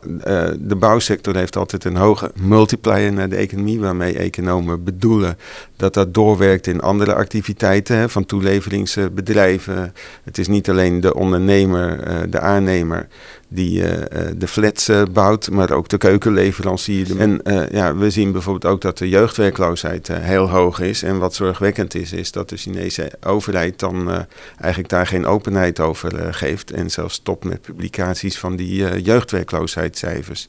de 0.59 0.75
bouwsector 0.75 1.35
heeft 1.35 1.55
altijd 1.55 1.83
een 1.83 1.95
hoge 1.95 2.31
multiplier 2.35 3.13
naar 3.13 3.29
de 3.29 3.35
economie, 3.35 3.79
waarmee 3.79 4.17
economen 4.17 4.83
bedoelen 4.83 5.37
dat 5.75 5.93
dat 5.93 6.13
doorwerkt 6.13 6.67
in 6.67 6.81
andere 6.81 7.13
activiteiten 7.13 8.09
van 8.09 8.25
toeleveringsbedrijven. 8.25 9.93
Het 10.23 10.37
is 10.37 10.47
niet 10.47 10.69
alleen 10.69 10.99
de 10.99 11.13
ondernemer, 11.13 11.99
de 12.29 12.39
aannemer 12.39 13.07
die 13.47 13.81
uh, 13.81 13.89
de 14.37 14.47
flats 14.47 14.89
bouwt, 15.11 15.49
maar 15.49 15.71
ook 15.71 15.87
de 15.89 15.97
keukenleverancier. 15.97 17.19
En 17.19 17.41
ja, 17.71 17.95
we 17.95 18.09
zien 18.09 18.31
bijvoorbeeld 18.31 18.73
ook 18.73 18.81
dat 18.81 18.97
de 18.97 19.09
jeugdwerkloosheid 19.09 20.07
heel 20.07 20.49
hoog 20.49 20.79
is. 20.79 21.03
En 21.03 21.19
wat 21.19 21.33
zorgwekkend 21.35 21.95
is, 21.95 22.13
is 22.13 22.31
dat 22.31 22.49
de 22.49 22.57
Chinese 22.57 23.11
overheid 23.25 23.79
dan 23.79 24.25
eigenlijk 24.57 24.89
daar 24.89 25.07
geen 25.07 25.25
openheid 25.25 25.79
over 25.79 26.33
geeft. 26.33 26.71
En 26.71 26.89
zelfs 26.91 27.15
stopt 27.15 27.43
met 27.43 27.61
publicaties 27.61 28.39
van 28.39 28.55
die 28.55 29.01
jeugdwerkloosheid 29.01 29.67
werkloosheidscijfers. 29.73 30.45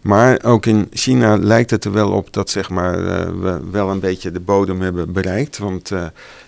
Maar 0.00 0.42
ook 0.42 0.66
in 0.66 0.88
China 0.92 1.36
lijkt 1.36 1.70
het 1.70 1.84
er 1.84 1.92
wel 1.92 2.10
op 2.10 2.32
dat 2.32 2.50
zeg 2.50 2.70
maar, 2.70 2.96
we 3.40 3.60
wel 3.70 3.90
een 3.90 4.00
beetje 4.00 4.30
de 4.30 4.40
bodem 4.40 4.80
hebben 4.80 5.12
bereikt. 5.12 5.58
Want 5.58 5.90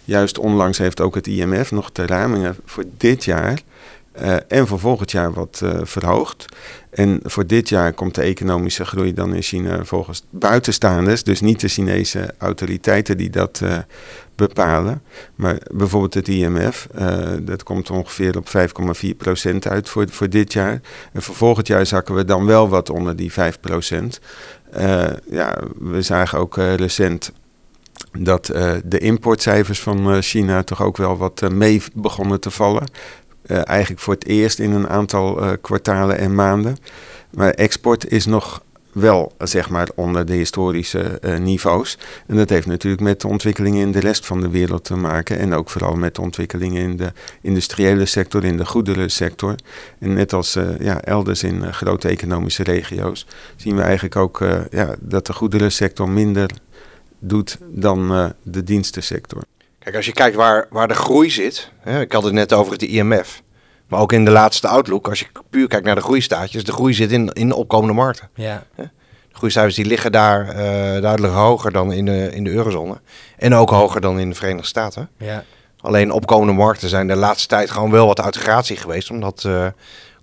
juist 0.05 0.39
onlangs 0.39 0.79
heeft 0.79 1.01
ook 1.01 1.15
het 1.15 1.27
IMF 1.27 1.71
nog 1.71 1.93
de 1.93 2.07
ramingen 2.07 2.57
voor 2.65 2.85
dit 2.97 3.25
jaar 3.25 3.61
uh, 4.21 4.37
en 4.49 4.67
voor 4.67 4.79
volgend 4.79 5.11
jaar 5.11 5.33
wat 5.33 5.61
uh, 5.65 5.81
verhoogd. 5.83 6.45
En 6.91 7.21
voor 7.23 7.47
dit 7.47 7.69
jaar 7.69 7.93
komt 7.93 8.15
de 8.15 8.23
economische 8.23 8.85
groei 8.85 9.15
dan 9.15 9.35
in 9.35 9.43
China 9.43 9.85
volgens 9.85 10.25
buitenstaanders, 10.31 11.23
dus 11.23 11.41
niet 11.41 11.61
de 11.61 11.69
Chinese 11.69 12.35
autoriteiten 12.39 13.17
die 13.17 13.31
dat 13.31 13.61
uh, 13.63 13.79
bepalen. 14.35 15.03
Maar 15.35 15.59
bijvoorbeeld 15.71 16.15
het 16.15 16.29
IMF, 16.29 16.87
dat 17.43 17.63
komt 17.63 17.91
ongeveer 17.91 18.37
op 18.37 18.47
5,4% 18.47 19.57
uit 19.59 19.89
voor, 19.89 20.09
voor 20.09 20.29
dit 20.29 20.53
jaar. 20.53 20.81
En 21.13 21.23
voor 21.23 21.35
volgend 21.35 21.67
jaar 21.67 21.87
zakken 21.87 22.15
we 22.15 22.25
dan 22.25 22.47
wel 22.47 22.69
wat 22.69 22.91
onder 22.91 23.17
die 23.17 23.33
5%. 23.33 23.35
ja, 25.31 25.59
we 25.79 26.03
zagen 26.03 26.39
ook 26.39 26.57
recent 26.57 27.33
dat 28.19 28.47
de 28.85 28.99
importcijfers 28.99 29.81
van 29.81 30.23
China 30.23 30.63
toch 30.63 30.83
ook 30.83 30.97
wel 30.97 31.17
wat 31.17 31.51
mee 31.51 31.83
begonnen 31.95 32.41
te 32.41 32.51
vallen. 32.51 32.85
Uh, 33.47 33.61
eigenlijk 33.65 34.01
voor 34.01 34.15
het 34.15 34.27
eerst 34.27 34.59
in 34.59 34.73
een 34.73 34.89
aantal 34.89 35.43
uh, 35.43 35.51
kwartalen 35.61 36.19
en 36.19 36.35
maanden. 36.35 36.77
Maar 37.31 37.51
export 37.51 38.11
is 38.11 38.27
nog 38.27 38.63
wel, 38.93 39.33
zeg 39.39 39.71
maar, 39.71 39.89
onder 39.95 40.27
de 40.27 40.33
historische 40.33 41.19
uh, 41.25 41.39
niveaus. 41.39 41.99
En 42.27 42.37
dat 42.37 42.49
heeft 42.49 42.67
natuurlijk 42.67 43.03
met 43.03 43.21
de 43.21 43.29
ontwikkelingen 43.29 43.81
in 43.81 43.93
de 43.93 44.01
rest 44.01 44.27
van 44.27 44.41
de 44.41 44.51
wereld 44.51 44.85
te 44.85 44.97
maken. 44.97 45.39
En 45.39 45.55
ook 45.55 45.71
vooral 45.71 45.95
met 45.95 46.15
de 46.15 46.21
ontwikkelingen 46.21 46.83
in 46.83 46.97
de 46.97 47.13
industriële 47.41 48.07
sector, 48.07 48.45
in 48.45 48.57
de 48.57 48.67
goederensector. 48.67 49.55
En 49.99 50.13
net 50.13 50.33
als 50.33 50.59
ja, 50.79 51.01
elders 51.03 51.43
in 51.43 51.73
grote 51.73 52.09
economische 52.09 52.63
regio's 52.63 53.27
zien 53.57 53.77
we 53.77 53.83
eigenlijk 53.83 54.17
ook 54.17 54.45
ja, 54.71 54.95
dat 55.01 55.27
de 55.27 55.33
goederensector 55.33 56.09
minder 56.09 56.51
doet 57.19 57.59
dan 57.69 58.33
de 58.43 58.65
dienstensector. 58.65 59.43
Kijk, 59.83 59.97
als 59.97 60.07
je 60.07 60.13
kijkt 60.13 60.37
waar, 60.37 60.67
waar 60.71 60.89
de 60.89 60.95
groei 60.95 61.31
zit. 61.31 61.71
Hè, 61.81 62.01
ik 62.01 62.13
had 62.13 62.23
het 62.23 62.33
net 62.33 62.53
over 62.53 62.73
het 62.73 62.83
IMF. 62.83 63.43
Maar 63.89 64.01
ook 64.01 64.13
in 64.13 64.25
de 64.25 64.31
laatste 64.31 64.69
outlook, 64.69 65.09
als 65.09 65.19
je 65.19 65.27
puur 65.51 65.69
kijkt 65.69 65.87
naar 65.87 65.95
de 65.95 66.01
groeistaatjes, 66.01 66.65
de 66.65 66.73
groei 66.73 66.95
zit 66.95 67.13
in, 67.13 67.29
in 67.33 67.49
de 67.49 67.55
opkomende 67.57 67.95
markten. 67.95 68.29
Ja. 68.35 68.63
De 68.77 68.89
groeicijfers 69.33 69.75
die 69.75 69.85
liggen 69.85 70.13
daar 70.13 70.49
uh, 70.49 70.55
duidelijk 71.01 71.33
hoger 71.33 71.73
dan 71.73 71.93
in 71.93 72.05
de, 72.05 72.31
in 72.33 72.45
de 72.45 72.51
eurozone. 72.51 73.01
En 73.37 73.55
ook 73.55 73.71
hoger 73.71 74.01
dan 74.01 74.19
in 74.19 74.29
de 74.29 74.35
Verenigde 74.35 74.67
Staten. 74.67 75.09
Ja. 75.17 75.45
Alleen 75.81 76.11
opkomende 76.11 76.53
markten 76.53 76.89
zijn 76.89 77.07
de 77.07 77.17
laatste 77.17 77.49
tijd 77.49 77.71
gewoon 77.71 77.91
wel 77.91 78.07
wat 78.07 78.21
uit 78.21 78.37
gratie 78.37 78.77
geweest. 78.77 79.11
Omdat 79.11 79.45
uh, 79.47 79.67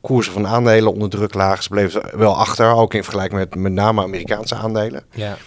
koersen 0.01 0.33
van 0.33 0.47
aandelen 0.47 0.93
onder 0.93 1.09
druk 1.09 1.33
lagen. 1.33 1.63
Ze 1.63 1.69
bleven 1.69 2.17
wel 2.17 2.37
achter, 2.37 2.73
ook 2.73 2.93
in 2.93 3.03
vergelijking 3.03 3.39
met 3.39 3.55
met 3.55 3.71
name 3.71 4.01
Amerikaanse 4.01 4.55
aandelen. 4.55 5.03
Ja. 5.11 5.37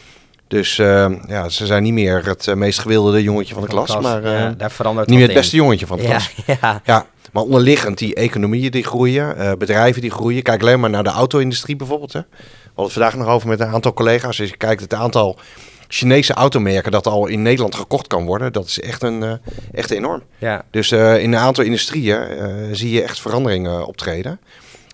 Dus 0.53 0.79
uh, 0.79 1.07
ja, 1.29 1.49
ze 1.49 1.67
zijn 1.67 1.83
niet 1.83 1.93
meer 1.93 2.27
het 2.27 2.47
uh, 2.47 2.55
meest 2.55 2.79
gewilde 2.79 3.23
jongetje 3.23 3.55
van 3.55 3.63
de 3.63 3.69
klas, 3.69 3.87
klas 3.91 4.03
maar 4.03 4.29
ja, 4.29 4.51
daar 4.51 4.71
verandert 4.71 5.09
niet 5.09 5.19
meer 5.19 5.27
het 5.27 5.37
beste 5.37 5.57
jongetje 5.57 5.87
van 5.87 5.97
de 5.97 6.03
ja, 6.03 6.09
klas. 6.09 6.35
Ja. 6.61 6.81
ja, 6.85 7.07
maar 7.33 7.43
onderliggend 7.43 7.99
die 7.99 8.15
economieën 8.15 8.71
die 8.71 8.85
groeien, 8.85 9.59
bedrijven 9.59 10.03
die 10.03 10.11
groeien. 10.11 10.43
Kijk 10.43 10.61
alleen 10.63 10.81
maar 10.81 10.91
naar 10.91 11.03
de 11.03 11.11
auto-industrie 11.11 11.77
bijvoorbeeld. 11.77 12.13
Hè. 12.13 12.21
We 12.21 12.37
hadden 12.65 12.85
het 12.85 12.93
vandaag 12.93 13.17
nog 13.17 13.27
over 13.27 13.49
met 13.49 13.61
een 13.61 13.67
aantal 13.67 13.93
collega's. 13.93 14.41
Als 14.41 14.51
je 14.51 14.57
kijkt 14.57 14.81
het 14.81 14.95
aantal 14.95 15.39
Chinese 15.89 16.33
automerken 16.33 16.93
dat 16.93 17.07
al 17.07 17.27
in 17.27 17.43
Nederland 17.43 17.75
gekocht 17.75 18.07
kan 18.07 18.25
worden, 18.25 18.53
dat 18.53 18.67
is 18.67 18.81
echt, 18.81 19.03
een, 19.03 19.41
echt 19.73 19.91
enorm. 19.91 20.23
Ja. 20.39 20.65
Dus 20.71 20.93
in 20.93 21.33
een 21.33 21.37
aantal 21.37 21.65
industrieën 21.65 22.27
zie 22.73 22.91
je 22.91 23.03
echt 23.03 23.21
veranderingen 23.21 23.87
optreden. 23.87 24.41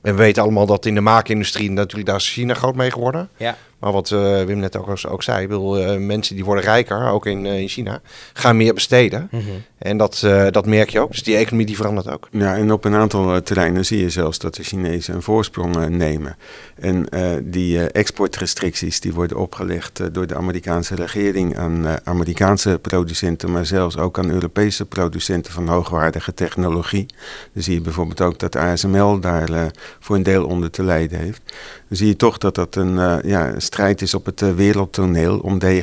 En 0.03 0.13
we 0.13 0.23
weten 0.23 0.43
allemaal 0.43 0.67
dat 0.67 0.87
in 0.87 0.95
de 0.95 1.01
maakindustrie 1.01 1.71
natuurlijk 1.71 2.09
daar 2.09 2.17
is 2.17 2.31
China 2.31 2.55
groot 2.55 2.75
mee 2.75 2.91
geworden. 2.91 3.29
Ja. 3.37 3.57
Maar 3.79 3.93
wat 3.93 4.11
uh, 4.11 4.43
Wim 4.43 4.59
net 4.59 4.77
ook, 4.77 4.89
ook 5.09 5.23
zei, 5.23 5.47
bedoel, 5.47 5.81
uh, 5.81 5.97
mensen 5.97 6.35
die 6.35 6.45
worden 6.45 6.65
rijker, 6.65 7.09
ook 7.09 7.27
in, 7.27 7.45
uh, 7.45 7.61
in 7.61 7.69
China, 7.69 8.01
gaan 8.33 8.57
meer 8.57 8.75
besteden. 8.75 9.29
Mm 9.31 9.41
-hmm. 9.41 9.63
En 9.79 9.97
dat, 9.97 10.27
dat 10.51 10.67
merk 10.67 10.91
je 10.91 11.01
ook. 11.01 11.11
Dus 11.11 11.23
die 11.23 11.37
economie 11.37 11.67
die 11.67 11.77
verandert 11.77 12.11
ook. 12.11 12.29
Ja, 12.31 12.57
en 12.57 12.73
op 12.73 12.85
een 12.85 12.95
aantal 12.95 13.43
terreinen 13.43 13.87
zie 13.87 14.01
je 14.01 14.11
zelfs 14.11 14.39
dat 14.39 14.55
de 14.55 14.63
Chinezen 14.63 15.15
een 15.15 15.23
voorsprong 15.23 15.89
nemen. 15.89 16.37
En 16.75 17.09
die 17.43 17.81
exportrestricties 17.81 19.01
die 19.01 19.15
worden 19.15 19.37
opgelegd 19.37 20.15
door 20.15 20.27
de 20.27 20.35
Amerikaanse 20.35 20.95
regering 20.95 21.57
aan 21.57 21.87
Amerikaanse 22.05 22.79
producenten, 22.83 23.53
maar 23.53 23.67
zelfs 23.67 23.97
ook 23.97 24.19
aan 24.19 24.31
Europese 24.31 24.85
producenten 24.85 25.53
van 25.53 25.69
hoogwaardige 25.69 26.35
technologie. 26.35 27.07
Dan 27.53 27.63
zie 27.63 27.75
je 27.75 27.81
bijvoorbeeld 27.81 28.21
ook 28.21 28.39
dat 28.39 28.57
ASML 28.57 29.21
daar 29.21 29.71
voor 30.01 30.17
een 30.17 30.23
deel 30.23 30.47
onder 30.47 30.71
te 30.71 30.83
lijden 30.83 31.19
heeft. 31.19 31.41
Dan 31.89 31.97
zie 31.97 32.07
je 32.09 32.17
toch 32.17 32.39
dat 32.39 32.55
dat 32.55 32.77
een 32.77 33.21
ja, 33.25 33.59
strijd 33.69 34.03
is 34.03 34.15
op 34.15 34.27
het 34.27 34.41
uh, 34.41 34.55
wereldtoneel 34.55 35.39
om 35.39 35.59
de 35.59 35.83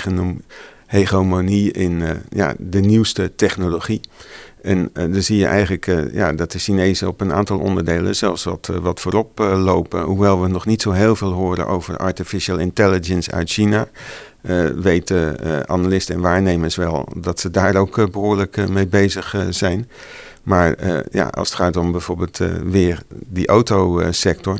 hegemonie 0.85 1.71
in 1.71 1.99
uh, 1.99 2.09
ja, 2.29 2.53
de 2.57 2.79
nieuwste 2.79 3.35
technologie. 3.35 4.01
En 4.61 4.79
uh, 4.79 5.13
dan 5.13 5.21
zie 5.21 5.37
je 5.37 5.45
eigenlijk 5.45 5.85
ja, 6.11 6.33
dat 6.33 6.51
de 6.51 6.59
Chinezen 6.59 7.07
op 7.07 7.21
een 7.21 7.33
aantal 7.33 7.59
onderdelen 7.59 8.15
zelfs 8.15 8.43
wat, 8.43 8.69
wat 8.81 8.99
voorop 8.99 9.39
lopen. 9.39 10.01
Hoewel 10.01 10.41
we 10.41 10.47
nog 10.47 10.65
niet 10.65 10.81
zo 10.81 10.91
heel 10.91 11.15
veel 11.15 11.31
horen 11.31 11.67
over 11.67 11.97
artificial 11.97 12.57
intelligence 12.57 13.31
uit 13.31 13.49
China. 13.49 13.87
weten 14.75 15.37
analisten 15.67 16.15
en 16.15 16.21
waarnemers 16.21 16.75
wel 16.75 17.07
dat 17.17 17.39
ze 17.39 17.51
daar 17.51 17.75
ook 17.75 18.11
behoorlijk 18.11 18.69
mee 18.69 18.87
bezig 18.87 19.35
zijn. 19.49 19.89
Maar 20.45 20.75
ja, 21.11 21.25
als 21.25 21.49
het 21.49 21.57
gaat 21.57 21.77
om 21.77 21.91
bijvoorbeeld 21.91 22.39
weer 22.63 23.01
die 23.09 23.47
autosector 23.47 24.57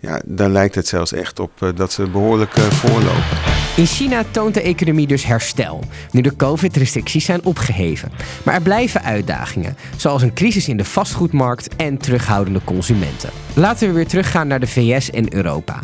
ja, 0.00 0.20
dan 0.24 0.52
lijkt 0.52 0.74
het 0.74 0.88
zelfs 0.88 1.12
echt 1.12 1.40
op 1.40 1.50
uh, 1.60 1.68
dat 1.74 1.92
ze 1.92 2.08
behoorlijk 2.08 2.50
voorlopen. 2.58 3.38
In 3.76 3.86
China 3.86 4.24
toont 4.30 4.54
de 4.54 4.62
economie 4.62 5.06
dus 5.06 5.24
herstel, 5.24 5.84
nu 6.10 6.20
de 6.20 6.36
COVID-restricties 6.36 7.24
zijn 7.24 7.44
opgeheven. 7.44 8.10
Maar 8.44 8.54
er 8.54 8.62
blijven 8.62 9.02
uitdagingen, 9.02 9.76
zoals 9.96 10.22
een 10.22 10.34
crisis 10.34 10.68
in 10.68 10.76
de 10.76 10.84
vastgoedmarkt 10.84 11.76
en 11.76 11.98
terughoudende 11.98 12.60
consumenten. 12.64 13.30
Laten 13.54 13.88
we 13.88 13.94
weer 13.94 14.06
teruggaan 14.06 14.46
naar 14.46 14.60
de 14.60 14.66
VS 14.66 15.10
en 15.10 15.34
Europa. 15.34 15.80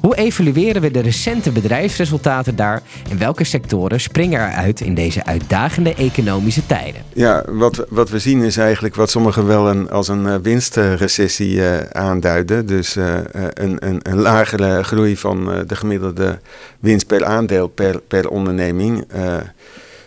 Hoe 0.00 0.16
evalueren 0.16 0.82
we 0.82 0.90
de 0.90 1.00
recente 1.00 1.50
bedrijfsresultaten 1.50 2.56
daar 2.56 2.82
en 3.10 3.18
welke 3.18 3.44
sectoren 3.44 4.00
springen 4.00 4.40
eruit 4.40 4.80
in 4.80 4.94
deze 4.94 5.24
uitdagende 5.24 5.94
economische 5.94 6.66
tijden? 6.66 7.02
Ja, 7.12 7.44
wat, 7.48 7.86
wat 7.88 8.10
we 8.10 8.18
zien 8.18 8.42
is 8.42 8.56
eigenlijk 8.56 8.94
wat 8.94 9.10
sommigen 9.10 9.46
wel 9.46 9.68
een, 9.68 9.90
als 9.90 10.08
een 10.08 10.24
uh, 10.24 10.34
winstrecessie 10.42 11.54
uh, 11.54 11.80
aanduiden. 11.80 12.66
Dus 12.66 12.96
uh, 12.96 13.18
een, 13.52 13.76
een, 13.86 14.00
een, 14.02 14.18
lagere 14.18 14.82
groei 14.82 15.16
van 15.16 15.64
de 15.66 15.76
gemiddelde 15.76 16.38
winst 16.80 17.06
per 17.06 17.24
aandeel 17.24 17.68
per, 17.68 18.00
per 18.00 18.28
onderneming. 18.28 19.04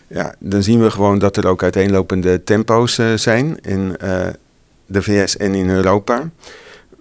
ja, 0.07 0.36
dan 0.39 0.63
zien 0.63 0.81
we 0.81 0.91
gewoon 0.91 1.19
dat 1.19 1.38
er 1.38 1.48
ook 1.48 1.63
uiteenlopende 1.63 2.43
tempo's 2.43 3.00
zijn 3.15 3.57
in 3.62 3.98
de 4.86 5.01
VS 5.01 5.38
en 5.38 5.53
in 5.53 5.69
Europa. 5.69 6.29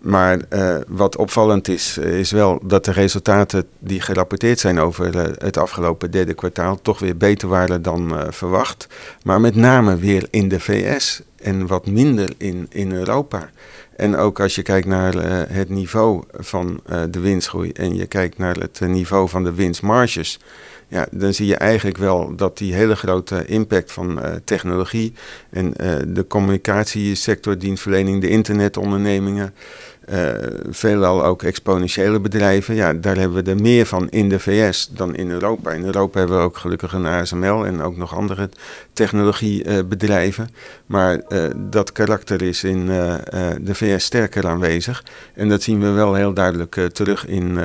Maar 0.01 0.39
uh, 0.51 0.77
wat 0.89 1.17
opvallend 1.17 1.69
is, 1.69 1.99
is 1.99 2.31
wel 2.31 2.61
dat 2.65 2.85
de 2.85 2.93
resultaten 2.93 3.65
die 3.79 4.01
gerapporteerd 4.01 4.59
zijn 4.59 4.79
over 4.79 5.17
uh, 5.17 5.23
het 5.39 5.57
afgelopen 5.57 6.11
derde 6.11 6.35
kwartaal 6.35 6.81
toch 6.83 6.99
weer 6.99 7.17
beter 7.17 7.49
waren 7.49 7.83
dan 7.83 8.15
verwacht. 8.29 8.87
Maar 9.23 9.41
met 9.41 9.55
name 9.55 9.97
weer 9.97 10.27
in 10.31 10.49
de 10.49 10.61
VS 10.61 11.23
en 11.37 11.67
wat 11.67 11.87
minder 11.87 12.33
in, 12.37 12.67
in 12.71 12.93
Europa. 12.93 13.51
En 13.97 14.17
ook 14.17 14.41
als 14.41 14.55
je 14.55 14.63
kijkt 14.63 14.87
naar 14.87 15.15
het 15.53 15.69
niveau 15.69 16.23
van 16.33 16.81
de 17.11 17.21
winstgroei 17.21 17.73
en 17.73 17.95
je 17.95 18.07
kijkt 18.07 18.39
naar 18.39 18.57
het 18.57 18.81
niveau 18.81 19.29
van 19.29 19.45
de 19.45 19.55
winstmarges. 19.55 20.39
Ja, 20.91 21.07
dan 21.11 21.35
zie 21.35 21.47
je 21.47 21.57
eigenlijk 21.57 21.97
wel 21.97 22.37
dat 22.37 22.59
die 22.59 22.75
hele 22.75 22.97
grote 22.97 23.47
impact 23.47 23.93
van 23.93 24.21
technologie 24.45 25.13
en 25.51 25.73
de 26.07 26.25
communicatiesector, 26.29 27.59
dienstverlening, 27.59 28.21
de 28.21 28.29
internetondernemingen. 28.29 29.55
Uh, 30.13 30.31
veelal 30.71 31.25
ook 31.25 31.43
exponentiële 31.43 32.21
bedrijven. 32.21 32.75
Ja, 32.75 32.93
daar 32.93 33.17
hebben 33.17 33.45
we 33.45 33.51
er 33.51 33.61
meer 33.61 33.87
van 33.87 34.09
in 34.09 34.29
de 34.29 34.39
VS 34.39 34.91
dan 34.93 35.15
in 35.15 35.31
Europa. 35.31 35.71
In 35.71 35.85
Europa 35.85 36.19
hebben 36.19 36.37
we 36.37 36.43
ook 36.43 36.57
gelukkig 36.57 36.93
een 36.93 37.07
ASML 37.07 37.67
en 37.67 37.83
ook 37.83 37.97
nog 37.97 38.15
andere 38.15 38.51
technologiebedrijven. 38.93 40.49
Maar 40.87 41.21
dat 41.57 41.93
karakter 41.93 42.43
is 42.43 42.65
in 42.65 42.87
de 43.61 43.75
VS 43.75 44.05
sterker 44.05 44.47
aanwezig. 44.47 45.05
En 45.35 45.49
dat 45.49 45.63
zien 45.63 45.81
we 45.81 45.91
wel 45.91 46.15
heel 46.15 46.33
duidelijk 46.33 46.81
terug 46.93 47.27
in 47.27 47.59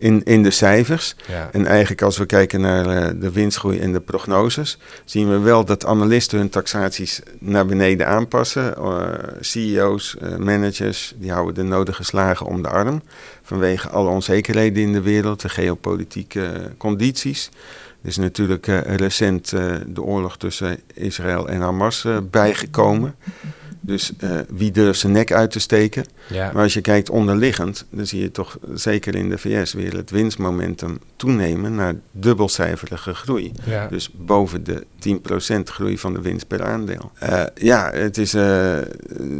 in, 0.00 0.22
in 0.24 0.42
de 0.42 0.50
cijfers. 0.50 1.14
Ja. 1.28 1.48
En 1.52 1.66
eigenlijk 1.66 2.02
als 2.02 2.18
we 2.18 2.26
kijken 2.26 2.60
naar 2.60 2.86
uh, 2.86 3.20
de 3.20 3.32
winstgroei 3.32 3.78
en 3.78 3.92
de 3.92 4.00
prognoses, 4.00 4.78
zien 5.04 5.30
we 5.30 5.38
wel 5.38 5.64
dat 5.64 5.86
analisten 5.86 6.38
hun 6.38 6.48
taxaties 6.48 7.20
naar 7.38 7.66
beneden 7.66 8.06
aanpassen. 8.06 8.74
Uh, 8.78 9.08
CEO's, 9.40 10.16
uh, 10.22 10.36
managers, 10.36 11.14
die 11.16 11.32
houden 11.32 11.54
de 11.54 11.62
nodige 11.62 12.04
slagen 12.04 12.46
om 12.46 12.62
de 12.62 12.68
arm. 12.68 13.02
vanwege 13.42 13.88
alle 13.88 14.10
onzekerheden 14.10 14.82
in 14.82 14.92
de 14.92 15.00
wereld, 15.00 15.40
de 15.40 15.48
geopolitieke 15.48 16.50
condities. 16.76 17.50
Er 18.02 18.08
is 18.08 18.16
natuurlijk 18.16 18.66
recent 18.84 19.50
de 19.86 20.02
oorlog 20.02 20.36
tussen 20.36 20.80
Israël 20.94 21.48
en 21.48 21.60
Hamas 21.60 22.06
bijgekomen. 22.30 23.14
Dus 23.90 24.12
uh, 24.20 24.30
wie 24.48 24.70
durft 24.70 25.00
zijn 25.00 25.12
nek 25.12 25.32
uit 25.32 25.50
te 25.50 25.60
steken? 25.60 26.04
Ja. 26.28 26.50
Maar 26.52 26.62
als 26.62 26.74
je 26.74 26.80
kijkt 26.80 27.10
onderliggend, 27.10 27.86
dan 27.90 28.06
zie 28.06 28.20
je 28.20 28.30
toch 28.30 28.58
zeker 28.74 29.14
in 29.14 29.28
de 29.28 29.38
VS 29.38 29.72
weer 29.72 29.96
het 29.96 30.10
winstmomentum 30.10 30.98
toenemen 31.16 31.74
naar 31.74 31.94
dubbelcijferige 32.10 33.14
groei. 33.14 33.52
Ja. 33.64 33.86
Dus 33.86 34.10
boven 34.12 34.64
de 34.64 34.86
10% 35.58 35.62
groei 35.64 35.98
van 35.98 36.12
de 36.12 36.20
winst 36.20 36.46
per 36.46 36.62
aandeel. 36.62 37.10
Uh, 37.22 37.42
ja, 37.54 37.90
het 37.92 38.18
is 38.18 38.34
uh, 38.34 38.78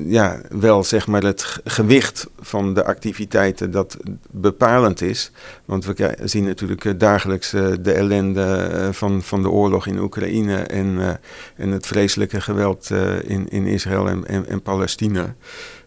ja, 0.07 0.41
wel 0.49 0.85
zeg 0.85 1.07
maar 1.07 1.23
het 1.23 1.61
gewicht 1.65 2.27
van 2.41 2.75
de 2.75 2.85
activiteiten 2.85 3.71
dat 3.71 3.97
bepalend 4.31 5.01
is. 5.01 5.31
Want 5.65 5.85
we 5.85 6.17
zien 6.25 6.45
natuurlijk 6.45 7.01
dagelijks 7.01 7.51
de 7.51 7.93
ellende 7.93 8.69
van, 8.93 9.23
van 9.23 9.43
de 9.43 9.51
oorlog 9.51 9.87
in 9.87 9.99
Oekraïne 9.99 10.57
en, 10.57 11.21
en 11.57 11.71
het 11.71 11.87
vreselijke 11.87 12.41
geweld 12.41 12.91
in, 13.25 13.49
in 13.49 13.67
Israël 13.67 14.09
en 14.09 14.21
en, 14.27 14.40
en 14.47 14.63
Palestina. 14.63 15.35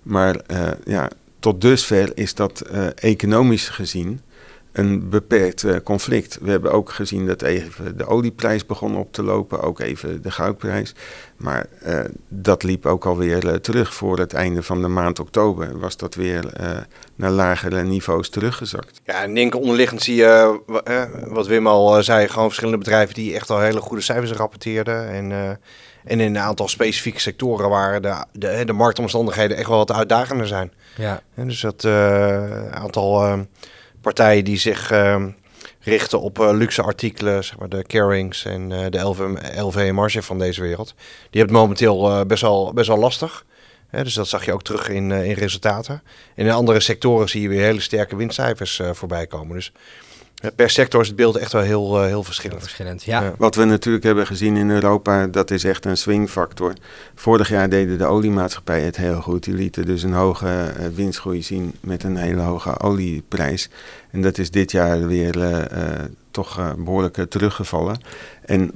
Maar 0.03 0.41
uh, 0.51 0.67
ja, 0.85 1.09
tot 1.39 1.61
dusver 1.61 2.11
is 2.15 2.35
dat 2.35 2.63
uh, 2.71 2.85
economisch 2.95 3.69
gezien 3.69 4.21
een 4.71 5.09
beperkt 5.09 5.63
uh, 5.63 5.75
conflict. 5.83 6.37
We 6.41 6.51
hebben 6.51 6.71
ook 6.71 6.89
gezien 6.89 7.25
dat 7.25 7.41
even 7.41 7.97
de 7.97 8.05
olieprijs 8.05 8.65
begon 8.65 8.95
op 8.95 9.13
te 9.13 9.23
lopen, 9.23 9.61
ook 9.61 9.79
even 9.79 10.21
de 10.21 10.31
goudprijs. 10.31 10.95
Maar 11.37 11.65
dat 12.27 12.63
liep 12.63 12.85
ook 12.85 13.05
alweer 13.05 13.61
terug 13.61 13.93
voor 13.93 14.19
het 14.19 14.33
einde 14.33 14.63
van 14.63 14.81
de 14.81 14.87
maand 14.87 15.19
oktober. 15.19 15.79
Was 15.79 15.97
dat 15.97 16.15
weer 16.15 16.45
naar 17.15 17.31
lagere 17.31 17.83
niveaus 17.83 18.29
teruggezakt. 18.29 19.01
Ja, 19.05 19.21
en 19.21 19.33
denk 19.33 19.55
onderliggend 19.55 20.01
zie 20.01 20.15
je, 20.15 20.59
wat 21.27 21.47
Wim 21.47 21.67
al 21.67 22.03
zei, 22.03 22.27
gewoon 22.27 22.47
verschillende 22.47 22.83
bedrijven 22.83 23.13
die 23.13 23.35
echt 23.35 23.49
al 23.49 23.59
hele 23.59 23.81
goede 23.81 24.03
cijfers 24.03 24.31
rapporteerden. 24.31 25.09
En 25.09 25.59
en 26.05 26.19
in 26.19 26.35
een 26.35 26.41
aantal 26.41 26.67
specifieke 26.67 27.19
sectoren 27.19 27.69
waar 27.69 28.01
de, 28.01 28.25
de, 28.31 28.65
de 28.65 28.73
marktomstandigheden 28.73 29.57
echt 29.57 29.67
wel 29.67 29.77
wat 29.77 29.91
uitdagender 29.91 30.47
zijn. 30.47 30.71
Ja. 30.97 31.21
En 31.35 31.47
dus 31.47 31.61
dat 31.61 31.83
uh, 31.83 32.71
aantal 32.71 33.25
uh, 33.25 33.39
partijen 34.01 34.43
die 34.43 34.57
zich 34.57 34.91
uh, 34.91 35.25
richten 35.79 36.21
op 36.21 36.37
luxe 36.37 36.81
artikelen, 36.81 37.43
zeg 37.43 37.57
maar 37.57 37.69
de 37.69 37.83
Carings 37.83 38.45
en 38.45 38.69
de 38.69 38.99
LV, 38.99 39.19
LV 39.55 39.91
Marge 39.93 40.21
van 40.21 40.39
deze 40.39 40.61
wereld, 40.61 40.93
die 41.29 41.41
hebben 41.41 41.55
het 41.55 41.65
momenteel 41.65 42.25
best, 42.25 42.41
wel, 42.41 42.73
best 42.73 42.87
wel 42.87 42.97
lastig. 42.97 43.45
dus 43.91 44.13
dat 44.13 44.27
zag 44.27 44.45
je 44.45 44.53
ook 44.53 44.63
terug 44.63 44.89
in, 44.89 45.11
in 45.11 45.33
resultaten. 45.33 46.01
En 46.35 46.45
in 46.45 46.51
andere 46.51 46.79
sectoren 46.79 47.29
zie 47.29 47.41
je 47.41 47.47
weer 47.47 47.61
hele 47.61 47.79
sterke 47.79 48.15
winstcijfers 48.15 48.81
voorbij 48.93 49.27
komen. 49.27 49.55
Dus 49.55 49.71
Per 50.55 50.69
sector 50.69 51.01
is 51.01 51.07
het 51.07 51.15
beeld 51.15 51.35
echt 51.35 51.51
wel 51.51 51.61
heel, 51.61 52.01
uh, 52.01 52.07
heel 52.07 52.23
verschillend. 52.23 52.61
verschillend 52.61 53.03
ja. 53.03 53.33
Wat 53.37 53.55
we 53.55 53.63
natuurlijk 53.63 54.03
hebben 54.03 54.27
gezien 54.27 54.57
in 54.57 54.69
Europa, 54.69 55.27
dat 55.27 55.51
is 55.51 55.63
echt 55.63 55.85
een 55.85 55.97
swingfactor. 55.97 56.73
Vorig 57.15 57.49
jaar 57.49 57.69
deden 57.69 57.97
de 57.97 58.05
oliemaatschappijen 58.05 58.85
het 58.85 58.97
heel 58.97 59.21
goed. 59.21 59.43
Die 59.43 59.53
lieten 59.53 59.85
dus 59.85 60.03
een 60.03 60.13
hoge 60.13 60.73
uh, 60.79 60.85
winstgroei 60.95 61.43
zien 61.43 61.73
met 61.79 62.03
een 62.03 62.15
hele 62.15 62.41
hoge 62.41 62.79
olieprijs. 62.79 63.69
En 64.11 64.21
dat 64.21 64.37
is 64.37 64.51
dit 64.51 64.71
jaar 64.71 65.07
weer 65.07 65.37
uh, 65.37 65.59
toch 66.31 66.75
behoorlijk 66.77 67.25
teruggevallen. 67.29 67.97
En 68.45 68.71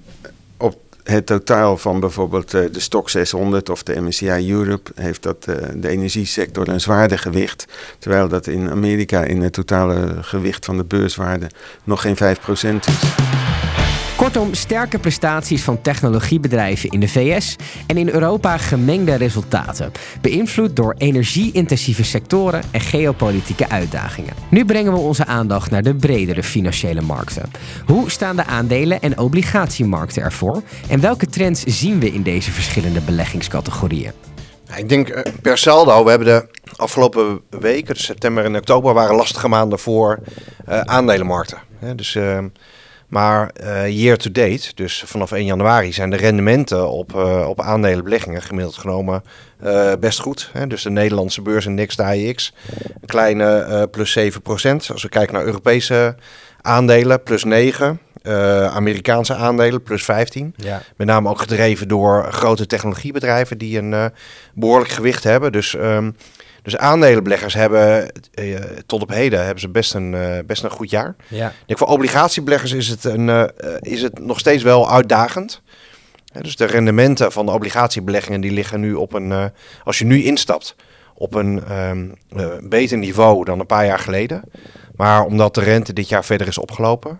het 1.07 1.25
totaal 1.25 1.77
van 1.77 1.99
bijvoorbeeld 1.99 2.53
uh, 2.53 2.61
de 2.71 2.79
Stock 2.79 3.09
600 3.09 3.69
of 3.69 3.83
de 3.83 4.01
MSCI 4.01 4.51
Europe 4.51 4.91
heeft 4.95 5.23
dat 5.23 5.45
uh, 5.49 5.55
de 5.75 5.87
energiesector 5.87 6.67
een 6.67 6.81
zwaarder 6.81 7.19
gewicht. 7.19 7.65
Terwijl 7.99 8.27
dat 8.27 8.47
in 8.47 8.69
Amerika 8.69 9.23
in 9.23 9.41
het 9.41 9.53
totale 9.53 10.17
gewicht 10.21 10.65
van 10.65 10.77
de 10.77 10.83
beurswaarde 10.83 11.49
nog 11.83 12.01
geen 12.01 12.15
5% 12.15 12.19
is. 12.19 13.86
Kortom, 14.17 14.53
sterke 14.53 14.99
prestaties 14.99 15.63
van 15.63 15.81
technologiebedrijven 15.81 16.89
in 16.89 16.99
de 16.99 17.07
VS 17.07 17.55
en 17.87 17.97
in 17.97 18.09
Europa 18.09 18.57
gemengde 18.57 19.15
resultaten, 19.15 19.91
beïnvloed 20.21 20.75
door 20.75 20.95
energie-intensieve 20.97 22.03
sectoren 22.03 22.63
en 22.71 22.79
geopolitieke 22.81 23.69
uitdagingen. 23.69 24.33
Nu 24.49 24.65
brengen 24.65 24.93
we 24.93 24.99
onze 24.99 25.25
aandacht 25.25 25.71
naar 25.71 25.83
de 25.83 25.95
bredere 25.95 26.43
financiële 26.43 27.01
markten. 27.01 27.51
Hoe 27.85 28.09
staan 28.09 28.35
de 28.35 28.45
aandelen- 28.45 29.01
en 29.01 29.17
obligatiemarkten 29.17 30.23
ervoor 30.23 30.61
en 30.89 30.99
welke 30.99 31.27
trends 31.27 31.63
zien 31.63 31.99
we 31.99 32.13
in 32.13 32.23
deze 32.23 32.51
verschillende 32.51 33.01
beleggingscategorieën? 33.01 34.11
Ik 34.75 34.89
denk 34.89 35.09
eh, 35.09 35.33
per 35.41 35.57
saldo, 35.57 36.03
we 36.03 36.09
hebben 36.09 36.27
de 36.27 36.47
afgelopen 36.75 37.41
weken, 37.49 37.95
september 37.95 38.45
en 38.45 38.55
oktober, 38.55 38.93
waren 38.93 39.15
lastige 39.15 39.47
maanden 39.47 39.79
voor 39.79 40.19
uh, 40.69 40.79
aandelenmarkten. 40.79 41.57
Dus 41.95 42.15
ehm, 42.15 42.47
maar 43.07 43.51
uh, 43.63 43.87
year 43.89 44.17
to 44.17 44.31
date, 44.31 44.71
dus 44.75 45.03
vanaf 45.05 45.31
1 45.31 45.45
januari, 45.45 45.93
zijn 45.93 46.09
de 46.09 46.15
rendementen 46.15 46.89
op, 46.89 47.13
uh, 47.15 47.45
op 47.49 47.61
aandelenbeleggingen 47.61 48.41
gemiddeld 48.41 48.77
genomen 48.77 49.23
uh, 49.63 49.91
best 49.99 50.19
goed. 50.19 50.49
Hè? 50.53 50.67
Dus 50.67 50.83
de 50.83 50.89
Nederlandse 50.89 51.41
beursindex, 51.41 51.95
de 51.95 52.03
AIX, 52.03 52.53
een 53.01 53.07
kleine 53.07 53.87
plus 53.91 54.19
7%. 54.19 54.21
Als 54.91 55.01
we 55.01 55.09
kijken 55.09 55.33
naar 55.33 55.45
Europese 55.45 56.15
aandelen, 56.61 57.23
plus 57.23 57.45
9%. 57.45 57.49
Amerikaanse 58.69 59.35
aandelen, 59.35 59.83
plus 59.83 60.03
15. 60.03 60.53
Ja. 60.55 60.81
Met 60.95 61.07
name 61.07 61.29
ook 61.29 61.39
gedreven 61.39 61.87
door 61.87 62.27
grote 62.31 62.65
technologiebedrijven 62.65 63.57
die 63.57 63.77
een 63.77 64.11
behoorlijk 64.53 64.91
gewicht 64.91 65.23
hebben. 65.23 65.51
Dus 65.51 65.73
um, 65.73 66.15
dus 66.67 66.77
aandelenbeleggers 66.77 67.53
hebben 67.53 68.11
uh, 68.39 68.55
tot 68.85 69.01
op 69.01 69.09
heden 69.09 69.39
hebben 69.39 69.59
ze 69.59 69.69
best 69.69 69.93
een, 69.93 70.13
uh, 70.13 70.37
best 70.45 70.63
een 70.63 70.69
goed 70.69 70.89
jaar. 70.89 71.15
Ja. 71.27 71.47
Ik 71.47 71.53
denk 71.65 71.79
voor 71.79 71.87
obligatiebeleggers 71.87 72.71
is 72.71 72.87
het, 72.87 73.03
een, 73.03 73.27
uh, 73.27 73.43
is 73.79 74.01
het 74.01 74.19
nog 74.19 74.39
steeds 74.39 74.63
wel 74.63 74.91
uitdagend. 74.91 75.61
dus 76.41 76.55
de 76.55 76.65
rendementen 76.65 77.31
van 77.31 77.45
de 77.45 77.51
obligatiebeleggingen 77.51 78.41
die 78.41 78.51
liggen 78.51 78.79
nu 78.79 78.93
op 78.93 79.13
een, 79.13 79.51
als 79.83 79.99
je 79.99 80.05
nu 80.05 80.23
instapt, 80.23 80.75
op 81.15 81.33
een 81.33 81.63
um, 81.71 82.13
beter 82.69 82.97
niveau 82.97 83.45
dan 83.45 83.59
een 83.59 83.65
paar 83.65 83.85
jaar 83.85 83.99
geleden. 83.99 84.41
Maar 84.95 85.25
omdat 85.25 85.55
de 85.55 85.61
rente 85.61 85.93
dit 85.93 86.09
jaar 86.09 86.25
verder 86.25 86.47
is 86.47 86.57
opgelopen, 86.57 87.19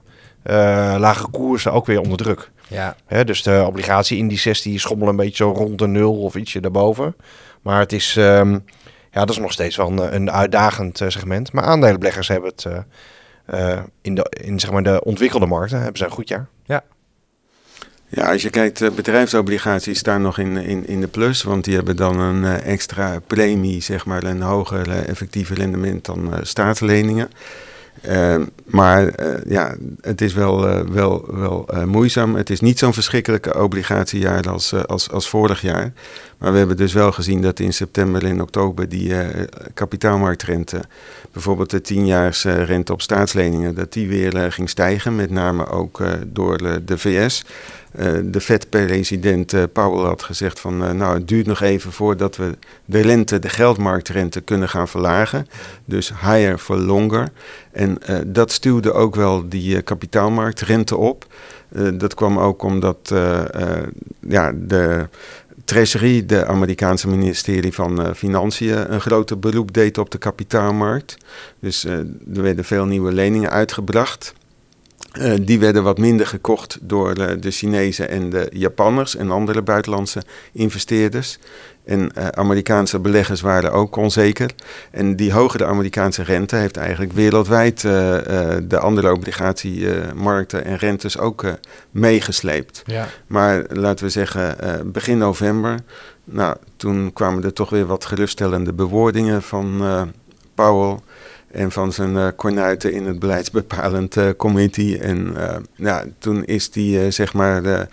lage 0.97 1.27
koersen 1.27 1.73
ook 1.73 1.85
weer 1.85 2.01
onder 2.01 2.17
druk. 2.17 2.51
Ja. 2.67 2.95
dus 3.23 3.43
de 3.43 3.63
obligatieindices 3.67 4.61
die 4.61 4.79
schommelen 4.79 5.09
een 5.09 5.19
beetje 5.19 5.43
zo 5.43 5.51
rond 5.51 5.79
de 5.79 5.87
nul 5.87 6.21
of 6.21 6.35
ietsje 6.35 6.59
daarboven. 6.59 7.15
Maar 7.61 7.79
het 7.79 7.93
is, 7.93 8.15
um, 8.15 8.63
ja, 9.17 9.25
dat 9.25 9.35
is 9.35 9.41
nog 9.41 9.51
steeds 9.51 9.75
wel 9.75 9.91
een, 9.91 10.15
een 10.15 10.31
uitdagend 10.31 11.01
uh, 11.01 11.09
segment. 11.09 11.51
Maar 11.51 11.63
aandelenbeleggers 11.63 12.27
hebben 12.27 12.49
het 12.49 12.65
uh, 13.53 13.79
in, 14.01 14.15
de, 14.15 14.33
in 14.43 14.59
zeg 14.59 14.71
maar 14.71 14.83
de 14.83 15.03
ontwikkelde 15.03 15.45
markten 15.45 15.77
hebben 15.77 15.97
ze 15.97 16.05
een 16.05 16.11
goed 16.11 16.27
jaar. 16.27 16.47
Ja. 16.65 16.83
Ja, 18.07 18.31
als 18.31 18.41
je 18.41 18.49
kijkt, 18.49 18.95
bedrijfsobligaties 18.95 19.99
staan 19.99 20.21
nog 20.21 20.37
in, 20.37 20.57
in, 20.57 20.87
in 20.87 21.01
de 21.01 21.07
plus, 21.07 21.43
want 21.43 21.63
die 21.63 21.75
hebben 21.75 21.95
dan 21.95 22.19
een 22.19 22.45
extra 22.61 23.19
premie, 23.27 23.81
zeg 23.81 24.05
maar, 24.05 24.23
een 24.23 24.41
hoger 24.41 25.05
effectieve 25.05 25.53
rendement 25.53 26.05
dan 26.05 26.33
staatsleningen. 26.41 27.29
Uh, 28.05 28.35
maar 28.65 29.03
uh, 29.03 29.35
ja, 29.47 29.75
het 30.01 30.21
is 30.21 30.33
wel, 30.33 30.69
uh, 30.69 30.79
wel, 30.79 31.25
wel 31.35 31.69
moeizaam. 31.85 32.35
Het 32.35 32.49
is 32.49 32.59
niet 32.59 32.79
zo'n 32.79 32.93
verschrikkelijke 32.93 33.61
obligatiejaar 33.61 34.49
als, 34.49 34.73
als, 34.85 35.11
als 35.11 35.29
vorig 35.29 35.61
jaar. 35.61 35.93
Maar 36.37 36.51
we 36.51 36.57
hebben 36.57 36.77
dus 36.77 36.93
wel 36.93 37.11
gezien 37.11 37.41
dat 37.41 37.59
in 37.59 37.73
september 37.73 38.25
en 38.25 38.41
oktober 38.41 38.89
die 38.89 39.13
kapitaalmarktrente, 39.73 40.81
bijvoorbeeld 41.31 41.69
de 41.69 41.81
tienjaarsrente 41.81 42.93
op 42.93 43.01
staatsleningen, 43.01 43.75
dat 43.75 43.93
die 43.93 44.07
weer 44.07 44.51
ging 44.51 44.69
stijgen. 44.69 45.15
Met 45.15 45.29
name 45.29 45.67
ook 45.67 46.01
door 46.25 46.57
de 46.85 46.97
VS. 46.97 47.45
Uh, 47.99 48.19
de 48.23 48.41
Fed-president 48.41 49.53
uh, 49.53 49.63
Powell 49.73 50.05
had 50.05 50.23
gezegd 50.23 50.59
van 50.59 50.83
uh, 50.83 50.91
nou 50.91 51.13
het 51.13 51.27
duurt 51.27 51.45
nog 51.45 51.61
even 51.61 51.91
voordat 51.91 52.35
we 52.35 52.57
de 52.85 53.01
rente, 53.01 53.39
de 53.39 53.49
geldmarktrente 53.49 54.41
kunnen 54.41 54.69
gaan 54.69 54.87
verlagen. 54.87 55.47
Dus 55.85 56.09
higher 56.09 56.57
for 56.57 56.77
longer. 56.77 57.31
En 57.71 57.97
dat 58.25 58.51
stuwde 58.51 58.93
ook 58.93 59.15
wel 59.15 59.49
die 59.49 59.81
kapitaalmarktrente 59.81 60.95
op. 60.95 61.25
dat 61.93 62.13
kwam 62.13 62.39
ook 62.39 62.63
omdat 62.63 63.13
ja, 64.19 64.53
de 64.55 65.07
Treasury, 65.65 66.25
de 66.25 66.45
Amerikaanse 66.45 67.07
ministerie 67.07 67.73
van 67.73 68.15
Financiën, 68.15 68.93
een 68.93 69.01
grote 69.01 69.37
beroep 69.37 69.73
deed 69.73 69.97
op 69.97 70.11
de 70.11 70.17
kapitaalmarkt. 70.17 71.17
Dus 71.59 71.83
er 71.83 72.07
werden 72.25 72.65
veel 72.65 72.85
nieuwe 72.85 73.11
leningen 73.11 73.49
uitgebracht. 73.49 74.33
Uh, 75.21 75.33
die 75.41 75.59
werden 75.59 75.83
wat 75.83 75.97
minder 75.97 76.27
gekocht 76.27 76.77
door 76.81 77.17
uh, 77.17 77.27
de 77.39 77.51
Chinezen 77.51 78.09
en 78.09 78.29
de 78.29 78.47
Japanners 78.53 79.15
en 79.15 79.31
andere 79.31 79.61
buitenlandse 79.61 80.21
investeerders. 80.51 81.39
En 81.85 82.11
uh, 82.17 82.27
Amerikaanse 82.27 82.99
beleggers 82.99 83.41
waren 83.41 83.71
ook 83.71 83.95
onzeker. 83.95 84.51
En 84.91 85.15
die 85.15 85.33
hogere 85.33 85.65
Amerikaanse 85.65 86.23
rente 86.23 86.55
heeft 86.55 86.77
eigenlijk 86.77 87.11
wereldwijd 87.11 87.81
de 87.81 88.79
andere 88.79 89.11
obligatiemarkten 89.11 90.65
en 90.65 90.75
rentes 90.75 91.17
ook 91.17 91.45
meegesleept. 91.91 92.83
Ja. 92.85 93.07
Maar 93.27 93.63
laten 93.69 94.05
we 94.05 94.11
zeggen, 94.11 94.55
begin 94.91 95.17
november, 95.17 95.79
nou, 96.23 96.55
toen 96.75 97.13
kwamen 97.13 97.43
er 97.43 97.53
toch 97.53 97.69
weer 97.69 97.85
wat 97.85 98.05
geruststellende 98.05 98.73
bewoordingen 98.73 99.41
van 99.41 99.81
Powell. 100.55 100.99
En 101.51 101.71
van 101.71 101.93
zijn 101.93 102.15
uh, 102.15 102.27
kornuiten 102.35 102.93
in 102.93 103.05
het 103.05 103.19
beleidsbepalend 103.19 104.15
uh, 104.15 104.29
committee. 104.37 104.99
En 104.99 105.33
uh, 105.37 105.55
ja, 105.75 106.03
toen 106.19 106.45
is 106.45 106.71
die, 106.71 107.11
zeg 107.11 107.33
maar, 107.33 107.63
de 107.63 107.87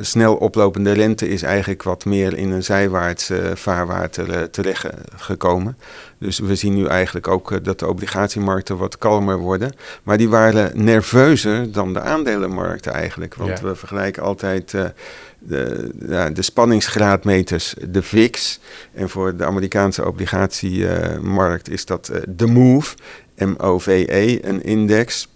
snel 0.00 0.34
oplopende 0.34 0.92
rente 0.92 1.28
is 1.28 1.42
eigenlijk 1.42 1.82
wat 1.82 2.04
meer 2.04 2.36
in 2.36 2.50
een 2.50 2.62
zijwaarts 2.64 3.30
vaarwater 3.54 4.50
terecht 4.50 4.86
gekomen. 5.16 5.76
Dus 6.18 6.38
we 6.38 6.54
zien 6.54 6.74
nu 6.74 6.86
eigenlijk 6.86 7.28
ook 7.28 7.64
dat 7.64 7.78
de 7.78 7.86
obligatiemarkten 7.86 8.76
wat 8.76 8.98
kalmer 8.98 9.38
worden. 9.38 9.72
Maar 10.02 10.16
die 10.16 10.28
waren 10.28 10.84
nerveuzer 10.84 11.72
dan 11.72 11.92
de 11.92 12.00
aandelenmarkten 12.00 12.92
eigenlijk. 12.92 13.34
Want 13.34 13.60
we 13.60 13.74
vergelijken 13.74 14.22
altijd 14.22 14.74
de, 15.48 15.90
ja, 16.08 16.30
de 16.30 16.42
spanningsgraadmeters, 16.42 17.74
de 17.88 18.02
VIX. 18.02 18.60
En 18.94 19.08
voor 19.08 19.36
de 19.36 19.44
Amerikaanse 19.44 20.06
obligatiemarkt 20.06 21.70
is 21.70 21.84
dat 21.84 22.10
uh, 22.12 22.18
de 22.28 22.46
MOVE, 22.46 22.96
M-O-V-E, 23.36 24.38
een 24.42 24.62
index. 24.62 25.28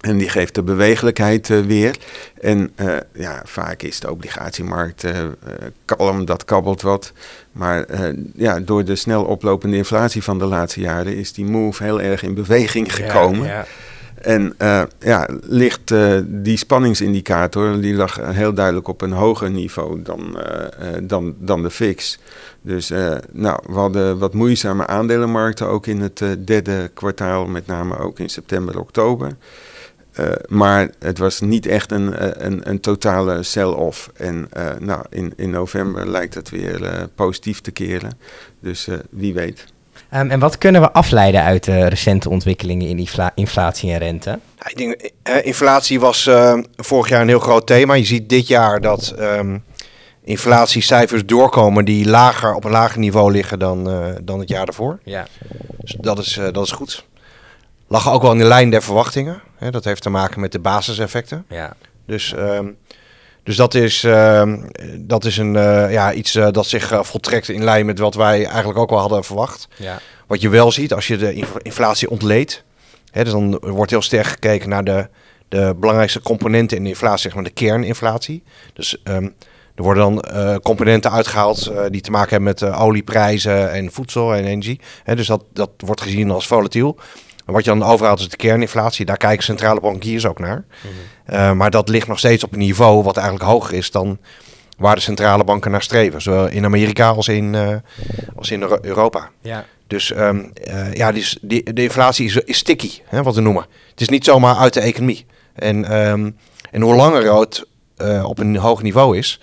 En 0.00 0.18
die 0.18 0.28
geeft 0.28 0.54
de 0.54 0.62
bewegelijkheid 0.62 1.48
uh, 1.48 1.60
weer. 1.60 1.96
En 2.40 2.72
uh, 2.80 2.96
ja, 3.12 3.42
vaak 3.44 3.82
is 3.82 4.00
de 4.00 4.10
obligatiemarkt 4.10 5.04
uh, 5.04 5.12
kalm, 5.84 6.24
dat 6.24 6.44
kabbelt 6.44 6.82
wat. 6.82 7.12
Maar 7.52 7.86
ja, 8.36 8.60
door 8.60 8.84
de 8.84 8.96
snel 8.96 9.24
oplopende 9.24 9.76
inflatie 9.76 10.22
van 10.22 10.38
de 10.38 10.44
laatste 10.44 10.80
jaren 10.80 11.16
is 11.16 11.32
die 11.32 11.44
move 11.44 11.82
heel 11.82 12.00
erg 12.00 12.22
in 12.22 12.34
beweging 12.34 12.94
gekomen. 12.94 13.46
Ja, 13.46 13.54
ja. 13.54 13.66
En 14.22 14.54
uh, 14.58 14.82
ja, 14.98 15.28
ligt 15.42 15.90
uh, 15.90 16.18
die 16.26 16.56
spanningsindicator, 16.56 17.80
die 17.80 17.94
lag 17.94 18.16
heel 18.16 18.54
duidelijk 18.54 18.88
op 18.88 19.00
een 19.00 19.12
hoger 19.12 19.50
niveau 19.50 20.02
dan, 20.02 20.38
uh, 20.38 20.88
dan, 21.02 21.34
dan 21.38 21.62
de 21.62 21.70
fix. 21.70 22.18
Dus 22.60 22.92
nou, 23.32 23.60
we 23.66 23.72
hadden 23.72 24.18
wat 24.18 24.34
moeizame 24.34 24.86
aandelenmarkten 24.86 25.66
ook 25.66 25.86
in 25.86 26.00
het 26.00 26.24
derde 26.44 26.90
kwartaal, 26.94 27.46
met 27.46 27.66
name 27.66 27.98
ook 27.98 28.18
in 28.18 28.28
september, 28.28 28.78
oktober. 28.78 29.36
maar 30.48 30.90
het 30.98 31.18
was 31.18 31.40
niet 31.40 31.66
echt 31.66 31.92
een, 31.92 32.46
een, 32.46 32.70
een 32.70 32.80
totale 32.80 33.42
sell-off. 33.42 34.10
En 34.14 34.48
nou, 34.78 35.04
in, 35.10 35.32
in 35.36 35.50
november 35.50 36.08
lijkt 36.08 36.34
het 36.34 36.50
weer 36.50 37.08
positief 37.14 37.60
te 37.60 37.70
keren. 37.70 38.18
Dus 38.60 38.88
wie 39.10 39.34
weet. 39.34 39.71
Um, 40.14 40.30
en 40.30 40.38
wat 40.38 40.58
kunnen 40.58 40.80
we 40.80 40.92
afleiden 40.92 41.42
uit 41.42 41.64
de 41.64 41.88
recente 41.88 42.30
ontwikkelingen 42.30 42.88
in 42.88 42.98
infla 42.98 43.32
inflatie 43.34 43.92
en 43.92 43.98
rente? 43.98 44.38
Ja, 44.58 44.68
ik 44.68 44.76
denk, 44.76 45.10
uh, 45.28 45.46
inflatie 45.46 46.00
was 46.00 46.26
uh, 46.26 46.58
vorig 46.76 47.08
jaar 47.08 47.20
een 47.20 47.28
heel 47.28 47.38
groot 47.38 47.66
thema. 47.66 47.94
Je 47.94 48.04
ziet 48.04 48.28
dit 48.28 48.46
jaar 48.46 48.80
dat 48.80 49.14
um, 49.18 49.64
inflatiecijfers 50.24 51.26
doorkomen 51.26 51.84
die 51.84 52.08
lager 52.08 52.54
op 52.54 52.64
een 52.64 52.70
lager 52.70 52.98
niveau 52.98 53.32
liggen 53.32 53.58
dan, 53.58 53.88
uh, 53.90 54.06
dan 54.22 54.38
het 54.38 54.48
jaar 54.48 54.64
daarvoor. 54.64 54.98
Ja. 55.04 55.26
Dus 55.78 55.96
dat 56.00 56.18
is, 56.18 56.40
dat 56.52 56.64
is 56.64 56.70
goed. 56.70 57.04
Lag 57.88 58.12
ook 58.12 58.22
wel 58.22 58.32
in 58.32 58.38
de 58.38 58.44
lijn 58.44 58.70
der 58.70 58.82
verwachtingen. 58.82 59.42
Hè? 59.56 59.70
Dat 59.70 59.84
heeft 59.84 60.02
te 60.02 60.10
maken 60.10 60.40
met 60.40 60.52
de 60.52 60.58
basiseffecten. 60.58 61.44
Ja. 61.48 61.76
Dus 62.06 62.34
um, 62.36 62.76
dus 63.42 63.56
dat 63.56 63.74
is, 63.74 64.04
uh, 64.04 64.52
dat 64.98 65.24
is 65.24 65.36
een, 65.36 65.54
uh, 65.54 65.92
ja, 65.92 66.12
iets 66.12 66.34
uh, 66.34 66.48
dat 66.50 66.66
zich 66.66 66.92
uh, 66.92 67.02
voltrekt 67.02 67.48
in 67.48 67.64
lijn 67.64 67.86
met 67.86 67.98
wat 67.98 68.14
wij 68.14 68.44
eigenlijk 68.46 68.78
ook 68.78 68.90
wel 68.90 68.98
hadden 68.98 69.24
verwacht. 69.24 69.68
Ja. 69.76 69.98
Wat 70.26 70.40
je 70.40 70.48
wel 70.48 70.72
ziet 70.72 70.92
als 70.92 71.06
je 71.06 71.16
de 71.16 71.44
inflatie 71.62 72.10
ontleedt, 72.10 72.64
hè, 73.10 73.24
dus 73.24 73.32
dan 73.32 73.58
wordt 73.60 73.90
heel 73.90 74.02
sterk 74.02 74.26
gekeken 74.26 74.68
naar 74.68 74.84
de, 74.84 75.08
de 75.48 75.74
belangrijkste 75.76 76.22
componenten 76.22 76.76
in 76.76 76.82
de 76.82 76.88
inflatie, 76.88 77.22
zeg 77.22 77.34
maar 77.34 77.44
de 77.44 77.50
kerninflatie. 77.50 78.42
Dus 78.72 79.00
um, 79.04 79.34
er 79.74 79.82
worden 79.82 80.02
dan 80.02 80.60
componenten 80.60 81.10
uitgehaald 81.10 81.72
die 81.90 82.00
te 82.00 82.10
maken 82.10 82.30
hebben 82.30 82.54
met 82.68 82.74
olieprijzen 82.74 83.72
en 83.72 83.92
voedsel 83.92 84.34
en 84.34 84.44
energie. 84.44 84.80
Hè, 85.02 85.16
dus 85.16 85.26
dat, 85.26 85.44
dat 85.52 85.70
wordt 85.76 86.00
gezien 86.00 86.30
als 86.30 86.46
volatiel. 86.46 86.98
En 87.52 87.58
wat 87.58 87.66
je 87.66 87.78
dan 87.78 87.90
overhaalt 87.90 88.20
is 88.20 88.28
de 88.28 88.36
kerninflatie. 88.36 89.04
Daar 89.04 89.16
kijken 89.16 89.44
centrale 89.44 89.80
bankiers 89.80 90.26
ook 90.26 90.38
naar. 90.38 90.56
Mm 90.56 90.90
-hmm. 91.26 91.34
uh, 91.34 91.52
maar 91.52 91.70
dat 91.70 91.88
ligt 91.88 92.08
nog 92.08 92.18
steeds 92.18 92.44
op 92.44 92.52
een 92.52 92.58
niveau 92.58 93.02
wat 93.02 93.16
eigenlijk 93.16 93.50
hoger 93.50 93.74
is 93.74 93.90
dan 93.90 94.18
waar 94.78 94.94
de 94.94 95.00
centrale 95.00 95.44
banken 95.44 95.70
naar 95.70 95.82
streven. 95.82 96.22
Zowel 96.22 96.48
in 96.48 96.64
Amerika 96.64 97.08
als 97.08 97.28
in, 97.28 97.54
uh, 97.54 97.74
als 98.36 98.50
in 98.50 98.62
Europa. 98.80 99.30
Ja. 99.40 99.64
Dus 99.86 100.10
um, 100.10 100.52
uh, 100.68 100.94
ja, 100.94 101.12
die, 101.12 101.26
die, 101.40 101.72
de 101.72 101.82
inflatie 101.82 102.26
is, 102.26 102.36
is 102.36 102.58
sticky, 102.58 102.90
hè, 103.04 103.22
wat 103.22 103.34
we 103.34 103.40
noemen. 103.40 103.66
Het 103.90 104.00
is 104.00 104.08
niet 104.08 104.24
zomaar 104.24 104.56
uit 104.56 104.74
de 104.74 104.80
economie. 104.80 105.26
En, 105.54 105.96
um, 106.08 106.36
en 106.70 106.82
hoe 106.82 106.94
langer 106.94 107.38
het 107.38 107.66
op 108.24 108.38
een 108.38 108.56
hoog 108.56 108.82
niveau 108.82 109.18
is, 109.18 109.40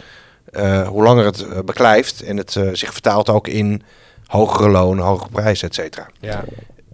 hoe 0.87 1.03
langer 1.03 1.25
het 1.25 1.65
beklijft 1.65 2.21
en 2.21 2.37
het 2.37 2.51
zich 2.71 2.91
vertaalt 2.91 3.29
ook 3.29 3.47
in 3.47 3.81
hogere 4.25 4.69
lonen, 4.69 5.03
hogere 5.03 5.29
prijzen, 5.31 5.67
et 5.67 5.75
cetera. 5.75 6.07
Ja 6.19 6.43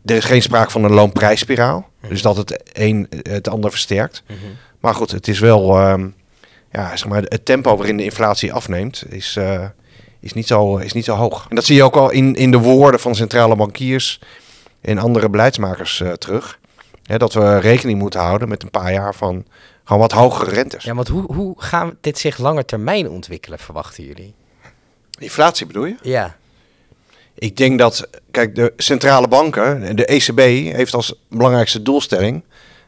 er 0.05 0.15
is 0.15 0.25
geen 0.25 0.41
sprake 0.41 0.71
van 0.71 0.83
een 0.83 0.93
loonprijsspiraal. 0.93 1.89
Dus 2.09 2.21
dat 2.21 2.37
het 2.37 2.61
een 2.73 3.07
het 3.21 3.49
ander 3.49 3.69
versterkt. 3.69 4.23
Mm 4.27 4.35
-hmm. 4.35 4.57
Maar 4.79 4.95
goed, 4.95 5.11
het 5.11 5.27
is 5.27 5.39
wel... 5.39 5.89
Um, 5.89 6.15
ja, 6.75 6.95
zeg 6.95 7.07
maar, 7.07 7.21
het 7.21 7.45
tempo 7.45 7.77
waarin 7.77 7.97
de 7.97 8.03
inflatie 8.03 8.53
afneemt 8.53 9.03
is, 9.09 9.35
uh, 9.35 9.65
is, 10.19 10.33
niet, 10.33 10.47
zo, 10.47 10.77
is 10.77 10.93
niet 10.93 11.05
zo 11.05 11.15
hoog. 11.15 11.45
En 11.49 11.55
dat 11.55 11.65
zie 11.65 11.75
je 11.75 11.83
ook 11.83 11.95
al 11.95 12.09
in, 12.09 12.35
in 12.35 12.51
de 12.51 12.57
woorden 12.57 12.99
van 12.99 13.15
centrale 13.15 13.55
bankiers 13.55 14.19
en 14.81 14.97
andere 14.97 15.29
beleidsmakers 15.29 15.99
uh, 15.99 16.11
terug. 16.11 16.59
Hè, 17.03 17.17
dat 17.17 17.33
we 17.33 17.59
rekening 17.59 17.99
moeten 17.99 18.19
houden 18.19 18.49
met 18.49 18.63
een 18.63 18.69
paar 18.69 18.93
jaar 18.93 19.15
van 19.15 19.45
gewoon 19.83 20.01
wat 20.01 20.11
hogere 20.11 20.51
rentes. 20.51 20.83
Ja, 20.83 20.93
want 20.93 21.07
hoe, 21.07 21.33
hoe 21.33 21.53
gaan 21.57 21.97
dit 22.01 22.17
zich 22.17 22.37
langer 22.37 22.65
termijn 22.65 23.09
ontwikkelen, 23.09 23.59
verwachten 23.59 24.03
jullie? 24.03 24.33
Inflatie 25.19 25.65
bedoel 25.65 25.85
je? 25.85 25.95
Ja. 26.01 26.35
Ik 27.35 27.57
denk 27.57 27.79
dat, 27.79 28.07
kijk, 28.31 28.55
de 28.55 28.73
centrale 28.77 29.27
banken, 29.27 29.95
de 29.95 30.05
ECB 30.05 30.39
heeft 30.75 30.93
als 30.93 31.13
belangrijkste 31.29 31.81
doelstelling 31.81 32.43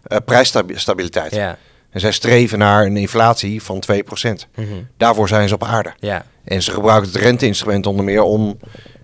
uh, 0.08 0.18
prijsstabiliteit. 0.26 1.36
Ja. 1.36 1.58
En 1.90 2.00
zij 2.00 2.12
streven 2.12 2.58
naar 2.58 2.86
een 2.86 2.98
inflatie 2.98 3.64
van 3.64 3.84
2%. 3.94 3.96
Mm 3.96 4.40
-hmm. 4.54 4.88
Daarvoor 4.98 5.28
zijn 5.28 5.48
ze 5.48 5.54
op 5.54 5.64
aarde. 5.64 5.94
Ja. 6.00 6.26
En 6.44 6.64
ze 6.64 6.72
gebruiken 6.72 7.12
het 7.12 7.22
renteinstrument 7.22 7.86
onder 7.86 8.06
meer 8.06 8.22
om 8.22 8.58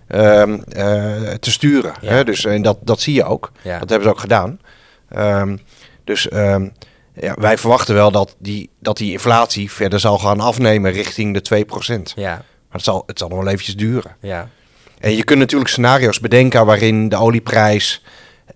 uh, 0.08 0.42
uh, 0.46 0.56
te 1.40 1.50
sturen. 1.50 1.94
Ja. 2.00 2.08
Hè? 2.08 2.24
Dus, 2.24 2.44
en 2.44 2.62
dat, 2.62 2.78
dat 2.82 3.00
zie 3.00 3.14
je 3.14 3.24
ook. 3.24 3.52
Ja. 3.62 3.78
Dat 3.78 3.88
hebben 3.88 4.08
ze 4.08 4.14
ook 4.14 4.20
gedaan. 4.20 4.60
Um, 5.16 5.60
dus 6.04 6.32
um, 6.32 6.72
ja, 7.14 7.34
wij 7.38 7.58
verwachten 7.58 7.94
wel 7.94 8.10
dat 8.10 8.36
die, 8.38 8.70
dat 8.80 8.96
die 8.96 9.12
inflatie 9.12 9.72
verder 9.72 10.00
zal 10.00 10.18
gaan 10.18 10.40
afnemen 10.40 10.92
richting 10.92 11.38
de 11.40 11.64
2%. 11.98 12.02
Ja. 12.14 12.30
Maar 12.30 12.44
het 12.70 12.84
zal, 12.84 13.02
het 13.06 13.18
zal 13.18 13.28
nog 13.28 13.38
wel 13.38 13.48
eventjes 13.48 13.76
duren. 13.76 14.16
Ja. 14.20 14.48
En 15.04 15.16
je 15.16 15.24
kunt 15.24 15.38
natuurlijk 15.38 15.70
scenario's 15.70 16.20
bedenken 16.20 16.66
waarin 16.66 17.08
de 17.08 17.16
olieprijs 17.16 18.02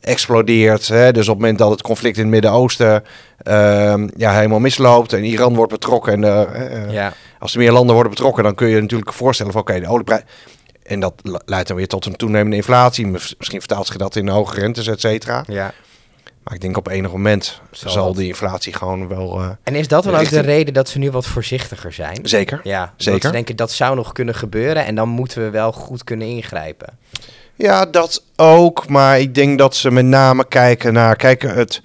explodeert. 0.00 0.88
Hè? 0.88 1.12
Dus 1.12 1.28
op 1.28 1.34
het 1.34 1.40
moment 1.40 1.58
dat 1.58 1.70
het 1.70 1.82
conflict 1.82 2.16
in 2.16 2.22
het 2.22 2.30
Midden-Oosten 2.30 3.04
uh, 3.48 3.94
ja, 4.16 4.32
helemaal 4.32 4.58
misloopt 4.58 5.12
en 5.12 5.24
Iran 5.24 5.54
wordt 5.54 5.72
betrokken. 5.72 6.12
En 6.12 6.22
uh, 6.22 6.92
ja. 6.92 7.12
als 7.38 7.52
er 7.52 7.58
meer 7.58 7.72
landen 7.72 7.94
worden 7.94 8.12
betrokken, 8.12 8.42
dan 8.42 8.54
kun 8.54 8.68
je 8.68 8.80
natuurlijk 8.80 9.12
voorstellen 9.12 9.52
van 9.52 9.60
oké, 9.60 9.70
okay, 9.70 9.84
de 9.84 9.92
olieprijs. 9.92 10.22
En 10.82 11.00
dat 11.00 11.14
leidt 11.44 11.68
dan 11.68 11.76
weer 11.76 11.86
tot 11.86 12.06
een 12.06 12.16
toenemende 12.16 12.56
inflatie. 12.56 13.06
Misschien 13.06 13.60
vertaalt 13.60 13.86
zich 13.86 13.96
dat 13.96 14.16
in 14.16 14.28
hoge 14.28 14.60
rentes, 14.60 14.86
et 14.86 15.00
cetera. 15.00 15.44
Ja. 15.46 15.72
Maar 16.48 16.56
ik 16.56 16.62
denk 16.62 16.76
op 16.76 16.88
enig 16.88 17.10
moment 17.10 17.60
zal, 17.70 17.90
zal 17.90 18.14
die 18.14 18.26
inflatie 18.26 18.72
gewoon 18.72 19.08
wel. 19.08 19.40
Uh, 19.40 19.48
en 19.62 19.74
is 19.74 19.88
dat 19.88 20.04
dan 20.04 20.14
ook 20.14 20.28
de 20.28 20.40
reden 20.40 20.74
dat 20.74 20.88
ze 20.88 20.98
nu 20.98 21.10
wat 21.10 21.26
voorzichtiger 21.26 21.92
zijn? 21.92 22.18
Zeker. 22.22 22.60
Ja, 22.62 22.92
zeker. 22.96 23.22
Ze 23.22 23.30
denken 23.30 23.56
dat 23.56 23.72
zou 23.72 23.96
nog 23.96 24.12
kunnen 24.12 24.34
gebeuren 24.34 24.84
en 24.84 24.94
dan 24.94 25.08
moeten 25.08 25.42
we 25.42 25.50
wel 25.50 25.72
goed 25.72 26.04
kunnen 26.04 26.26
ingrijpen. 26.26 26.98
Ja, 27.54 27.86
dat 27.86 28.24
ook. 28.36 28.88
Maar 28.88 29.20
ik 29.20 29.34
denk 29.34 29.58
dat 29.58 29.76
ze 29.76 29.90
met 29.90 30.04
name 30.04 30.48
kijken 30.48 30.92
naar 30.92 31.16
kijken 31.16 31.54
het 31.54 31.82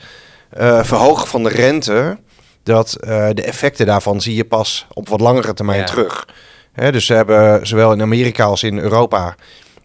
uh, 0.57 0.83
verhogen 0.83 1.27
van 1.27 1.43
de 1.43 1.49
rente. 1.49 2.17
Dat 2.63 2.97
uh, 3.01 3.29
de 3.33 3.43
effecten 3.43 3.85
daarvan 3.85 4.21
zie 4.21 4.35
je 4.35 4.45
pas 4.45 4.87
op 4.93 5.09
wat 5.09 5.21
langere 5.21 5.53
termijn 5.53 5.79
Ja. 5.79 5.85
terug. 5.85 6.27
Hè, 6.73 6.91
dus 6.91 7.05
ze 7.05 7.13
hebben 7.13 7.67
zowel 7.67 7.91
in 7.91 8.01
Amerika 8.01 8.43
als 8.43 8.63
in 8.63 8.77
Europa 8.77 9.35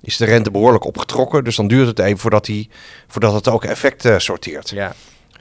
is 0.02 0.16
de 0.16 0.24
rente 0.24 0.50
behoorlijk 0.50 0.84
opgetrokken. 0.84 1.44
Dus 1.44 1.56
dan 1.56 1.68
duurt 1.68 1.86
het 1.86 1.98
even 1.98 2.18
voordat, 2.18 2.44
die, 2.44 2.70
voordat 3.06 3.32
het 3.32 3.48
ook 3.48 3.64
effect 3.64 4.04
uh, 4.04 4.18
sorteert. 4.18 4.70
Ja. 4.70 4.94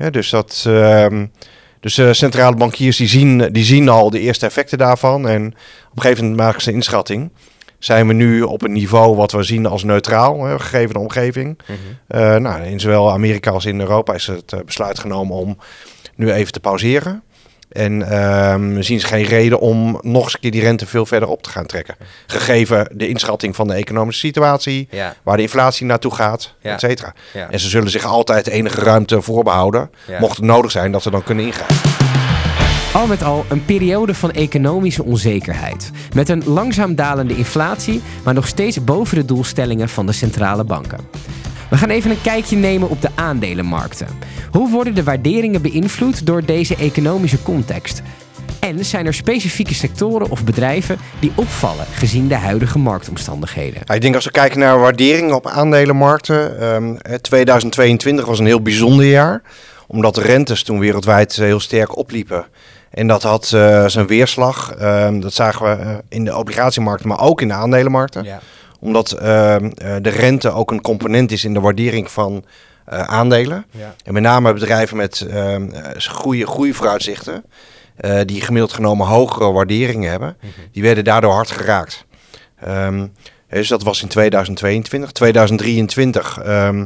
Dus 0.09 0.29
dat, 0.29 0.63
ehm, 0.67 1.25
dus 1.79 1.97
uh, 1.97 2.11
centrale 2.11 2.55
bankiers 2.55 2.97
die 2.97 3.07
zien, 3.07 3.49
die 3.51 3.63
zien 3.63 3.89
al 3.89 4.09
de 4.09 4.19
eerste 4.19 4.45
effecten 4.45 4.77
daarvan. 4.77 5.27
En 5.27 5.45
op 5.45 5.95
een 5.95 6.01
gegeven 6.01 6.23
moment 6.23 6.41
maken 6.41 6.61
ze 6.61 6.69
een 6.69 6.75
inschatting. 6.75 7.31
Zijn 7.79 8.07
we 8.07 8.13
nu 8.13 8.41
op 8.41 8.61
een 8.61 8.71
niveau 8.71 9.15
wat 9.15 9.31
we 9.31 9.43
zien 9.43 9.65
als 9.65 9.83
neutraal, 9.83 10.43
hè, 10.43 10.59
gegeven 10.59 10.93
de 10.93 10.99
omgeving. 10.99 11.59
Mhm. 11.65 12.21
Uh, 12.21 12.35
nou, 12.35 12.63
in 12.63 12.79
zowel 12.79 13.11
Amerika 13.11 13.51
als 13.51 13.65
in 13.65 13.79
Europa 13.79 14.13
is 14.13 14.27
het 14.27 14.55
besluit 14.65 14.99
genomen 14.99 15.35
om 15.35 15.57
nu 16.15 16.31
even 16.31 16.51
te 16.51 16.59
pauzeren. 16.59 17.23
En 17.69 18.21
um, 18.51 18.73
we 18.73 18.83
zien 18.83 19.01
geen 19.01 19.23
reden 19.23 19.59
om 19.59 19.99
nog 20.01 20.23
eens 20.23 20.33
een 20.33 20.39
keer 20.39 20.51
die 20.51 20.61
rente 20.61 20.85
veel 20.85 21.05
verder 21.05 21.29
op 21.29 21.43
te 21.43 21.49
gaan 21.49 21.65
trekken. 21.65 21.95
Gegeven 22.27 22.87
de 22.93 23.07
inschatting 23.07 23.55
van 23.55 23.67
de 23.67 23.73
economische 23.73 24.25
situatie, 24.27 24.87
Ja. 24.91 25.15
waar 25.23 25.35
de 25.35 25.41
inflatie 25.41 25.85
naartoe 25.85 26.13
gaat, 26.13 26.53
Ja. 26.61 26.73
et 26.73 26.79
cetera. 26.79 27.13
Ja. 27.33 27.47
En 27.51 27.59
ze 27.59 27.69
zullen 27.69 27.89
zich 27.89 28.05
altijd 28.05 28.47
enige 28.47 28.81
ruimte 28.81 29.21
voorbehouden, 29.21 29.89
Ja. 30.07 30.19
mocht 30.19 30.35
het 30.37 30.45
nodig 30.45 30.71
zijn, 30.71 30.91
dat 30.91 31.03
ze 31.03 31.09
dan 31.11 31.23
kunnen 31.23 31.45
ingrijpen. 31.45 31.75
Al 32.93 33.07
met 33.07 33.23
al 33.23 33.45
een 33.49 33.65
periode 33.65 34.13
van 34.15 34.31
economische 34.31 35.03
onzekerheid. 35.03 35.91
Met 36.13 36.29
een 36.29 36.43
langzaam 36.45 36.95
dalende 36.95 37.35
inflatie, 37.37 38.01
maar 38.23 38.33
nog 38.33 38.47
steeds 38.47 38.83
boven 38.83 39.15
de 39.17 39.25
doelstellingen 39.25 39.89
van 39.89 40.05
de 40.05 40.11
centrale 40.11 40.63
banken. 40.63 40.99
We 41.69 41.77
gaan 41.77 41.89
even 41.89 42.11
een 42.11 42.21
kijkje 42.21 42.55
nemen 42.55 42.89
op 42.89 43.01
de 43.01 43.09
aandelenmarkten. 43.15 44.07
Hoe 44.51 44.69
worden 44.69 44.95
de 44.95 45.03
waarderingen 45.03 45.61
beïnvloed 45.61 46.25
door 46.25 46.45
deze 46.45 46.75
economische 46.75 47.41
context? 47.43 48.01
En 48.59 48.85
zijn 48.85 49.05
er 49.05 49.13
specifieke 49.13 49.73
sectoren 49.73 50.29
of 50.29 50.43
bedrijven 50.43 50.97
die 51.19 51.31
opvallen 51.35 51.85
gezien 51.85 52.27
de 52.27 52.35
huidige 52.35 52.79
marktomstandigheden? 52.79 53.81
Ja, 53.85 53.93
ik 53.93 54.01
denk 54.01 54.15
als 54.15 54.25
we 54.25 54.31
kijken 54.31 54.59
naar 54.59 54.79
waarderingen 54.79 55.35
op 55.35 55.47
aandelenmarkten. 55.47 56.59
ehm, 56.59 56.95
eh, 56.95 57.13
2022 57.15 58.25
was 58.25 58.39
een 58.39 58.45
heel 58.45 58.61
bijzonder 58.61 59.05
jaar. 59.05 59.41
Omdat 59.87 60.15
de 60.15 60.21
rentes 60.21 60.63
toen 60.63 60.79
wereldwijd 60.79 61.37
eh, 61.37 61.45
heel 61.45 61.59
sterk 61.59 61.97
opliepen. 61.97 62.45
En 62.89 63.07
dat 63.07 63.23
had 63.23 63.51
eh, 63.53 63.85
zijn 63.87 64.07
weerslag. 64.07 64.73
Ehm, 64.73 65.19
dat 65.19 65.33
zagen 65.33 65.65
we 65.65 65.83
eh, 65.83 65.95
in 66.09 66.25
de 66.25 66.35
obligatiemarkten, 66.37 67.07
maar 67.07 67.21
ook 67.21 67.41
in 67.41 67.47
de 67.47 67.53
aandelenmarkten. 67.53 68.23
Ja. 68.23 68.39
Omdat 68.79 69.11
ehm, 69.11 69.65
eh, 69.65 69.95
de 70.01 70.09
rente 70.09 70.51
ook 70.51 70.71
een 70.71 70.81
component 70.81 71.31
is 71.31 71.43
in 71.43 71.53
de 71.53 71.59
waardering 71.59 72.11
van 72.11 72.45
eh, 72.85 73.01
aandelen. 73.01 73.65
Ja. 73.71 73.95
En 74.03 74.13
met 74.13 74.23
name 74.23 74.53
bedrijven 74.53 74.97
met 74.97 75.21
ehm, 75.21 75.69
eh, 75.69 76.01
goede 76.09 76.47
groeivooruitzichten. 76.47 77.43
die 78.25 78.41
gemiddeld 78.41 78.73
genomen 78.73 79.07
hogere 79.07 79.51
waarderingen 79.51 80.09
hebben. 80.09 80.37
Die 80.71 80.83
werden 80.83 81.03
daardoor 81.03 81.33
hard 81.33 81.51
geraakt. 81.51 82.05
Ehm, 82.59 83.07
dus 83.49 83.67
dat 83.67 83.83
was 83.83 84.01
in 84.01 84.07
2022. 84.07 85.11
2023, 85.11 86.39
ehm, 86.43 86.85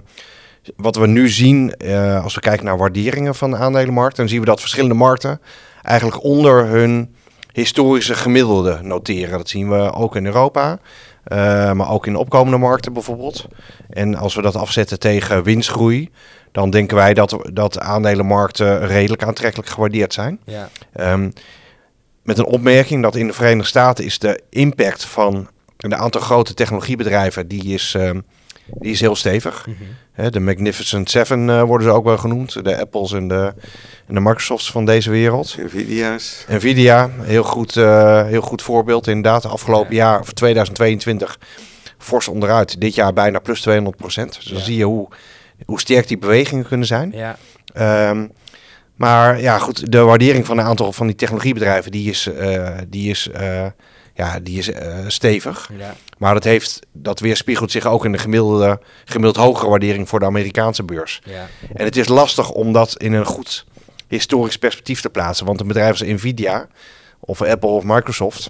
wat 0.76 0.96
we 0.96 1.08
nu 1.08 1.30
zien 1.30 1.78
als 2.24 2.36
we 2.36 2.42
kijken 2.42 2.66
naar 2.66 2.78
waarderingen 2.78 3.36
van 3.36 3.52
de 3.52 3.58
aandelenmarkt, 3.58 4.16
dan 4.16 4.30
zien 4.30 4.40
we 4.40 4.46
dat 4.46 4.60
verschillende 4.60 4.96
markten 4.96 5.42
eigenlijk 5.82 6.24
onder 6.24 6.66
hun 6.66 7.16
historische 7.54 8.16
gemiddelde 8.16 8.80
noteren. 8.82 9.38
Dat 9.38 9.50
zien 9.50 9.70
we 9.70 9.94
ook 9.94 10.16
in 10.16 10.26
Europa, 10.26 10.80
eh, 11.24 11.72
maar 11.72 11.90
ook 11.90 12.08
in 12.08 12.16
opkomende 12.16 12.58
markten 12.58 12.94
bijvoorbeeld. 12.94 13.48
En 13.90 14.16
als 14.16 14.36
we 14.36 14.42
dat 14.42 14.56
afzetten 14.56 15.00
tegen 15.00 15.44
winstgroei, 15.44 16.10
dan 16.52 16.70
denken 16.70 16.98
wij 16.98 17.14
dat, 17.14 17.50
dat 17.54 17.80
aandelenmarkten 17.80 18.88
redelijk 18.88 19.24
aantrekkelijk 19.24 19.70
gewaardeerd 19.70 20.14
zijn. 20.14 20.40
Ja. 20.46 20.70
Ehm, 20.94 21.30
met 22.24 22.38
een 22.38 22.46
opmerking 22.46 23.02
dat 23.02 23.16
in 23.16 23.28
de 23.28 23.34
Verenigde 23.34 23.68
Staten 23.68 24.06
is 24.06 24.20
de 24.20 24.42
impact 24.50 25.06
van 25.06 25.50
een 25.78 25.96
aantal 25.96 26.22
grote 26.22 26.54
technologiebedrijven, 26.54 27.48
die 27.48 27.74
is, 27.74 27.94
ehm, 27.98 28.20
die 28.66 28.92
is 28.92 29.00
heel 29.00 29.16
stevig. 29.16 29.66
Hè, 29.66 29.76
de 30.30 30.40
Magnificent 30.40 31.10
Seven 31.10 31.50
eh, 31.50 31.62
worden 31.64 31.88
ze 31.88 31.94
ook 31.94 32.04
wel 32.06 32.18
genoemd. 32.18 32.64
De 32.64 32.78
Apples 32.80 33.12
en 33.14 33.28
de, 33.28 33.54
en 34.08 34.14
de 34.14 34.20
Microsofts 34.20 34.72
van 34.72 34.86
deze 34.86 35.10
wereld. 35.10 35.56
Nvidia's. 35.58 36.46
Nvidia, 36.50 37.10
heel 37.22 37.44
goed, 37.44 37.78
eh, 37.78 38.26
heel 38.26 38.42
goed 38.42 38.62
voorbeeld. 38.62 39.08
Inderdaad, 39.08 39.46
afgelopen 39.46 39.96
jaar, 39.96 40.20
of 40.20 40.32
2022, 40.34 41.40
fors 41.98 42.28
onderuit. 42.28 42.82
Dit 42.82 42.96
jaar 42.96 43.14
bijna 43.14 43.40
plus 43.40 43.62
200 43.62 43.98
procent. 43.98 44.36
Dus 44.36 44.46
dan 44.46 44.58
Ja. 44.58 44.64
zie 44.64 44.78
je 44.78 44.84
hoe, 44.86 45.08
hoe 45.66 45.80
sterk 45.80 46.08
die 46.08 46.18
bewegingen 46.18 46.68
kunnen 46.68 46.88
zijn. 46.88 47.12
Ja. 47.16 47.38
Ehm, 47.74 48.28
maar 48.96 49.42
ja, 49.42 49.58
goed, 49.58 49.92
de 49.92 50.00
waardering 50.00 50.46
van 50.46 50.58
een 50.58 50.66
aantal 50.66 50.94
van 50.94 51.08
die 51.08 51.16
technologiebedrijven, 51.16 51.92
die 51.92 52.10
is, 52.10 52.28
eh, 52.28 52.70
die 52.88 53.10
is, 53.10 53.30
eh, 53.30 53.66
ja, 54.22 54.40
die 54.40 54.58
is 54.58 54.72
eh, 54.72 54.98
stevig. 55.08 55.70
Ja. 55.78 55.96
Maar 56.18 56.34
dat, 56.34 56.44
heeft, 56.44 56.80
dat 56.92 57.20
weerspiegelt 57.20 57.72
zich 57.72 57.86
ook 57.86 58.06
in 58.06 58.12
de 58.12 58.18
gemiddelde, 58.18 58.80
gemiddeld 59.06 59.36
hogere 59.36 59.70
waardering 59.70 60.10
voor 60.10 60.20
de 60.20 60.26
Amerikaanse 60.26 60.84
beurs. 60.84 61.22
Ja. 61.24 61.48
En 61.74 61.86
het 61.86 61.98
is 61.98 62.08
lastig 62.08 62.52
om 62.52 62.74
dat 62.74 62.96
in 62.98 63.14
een 63.14 63.26
goed 63.26 63.66
historisch 64.08 64.58
perspectief 64.58 65.02
te 65.02 65.10
plaatsen. 65.10 65.46
Want 65.46 65.60
een 65.60 65.68
bedrijf 65.68 65.90
als 65.90 66.02
Nvidia, 66.02 66.68
of 67.20 67.42
Apple 67.42 67.70
of 67.70 67.84
Microsoft, 67.84 68.48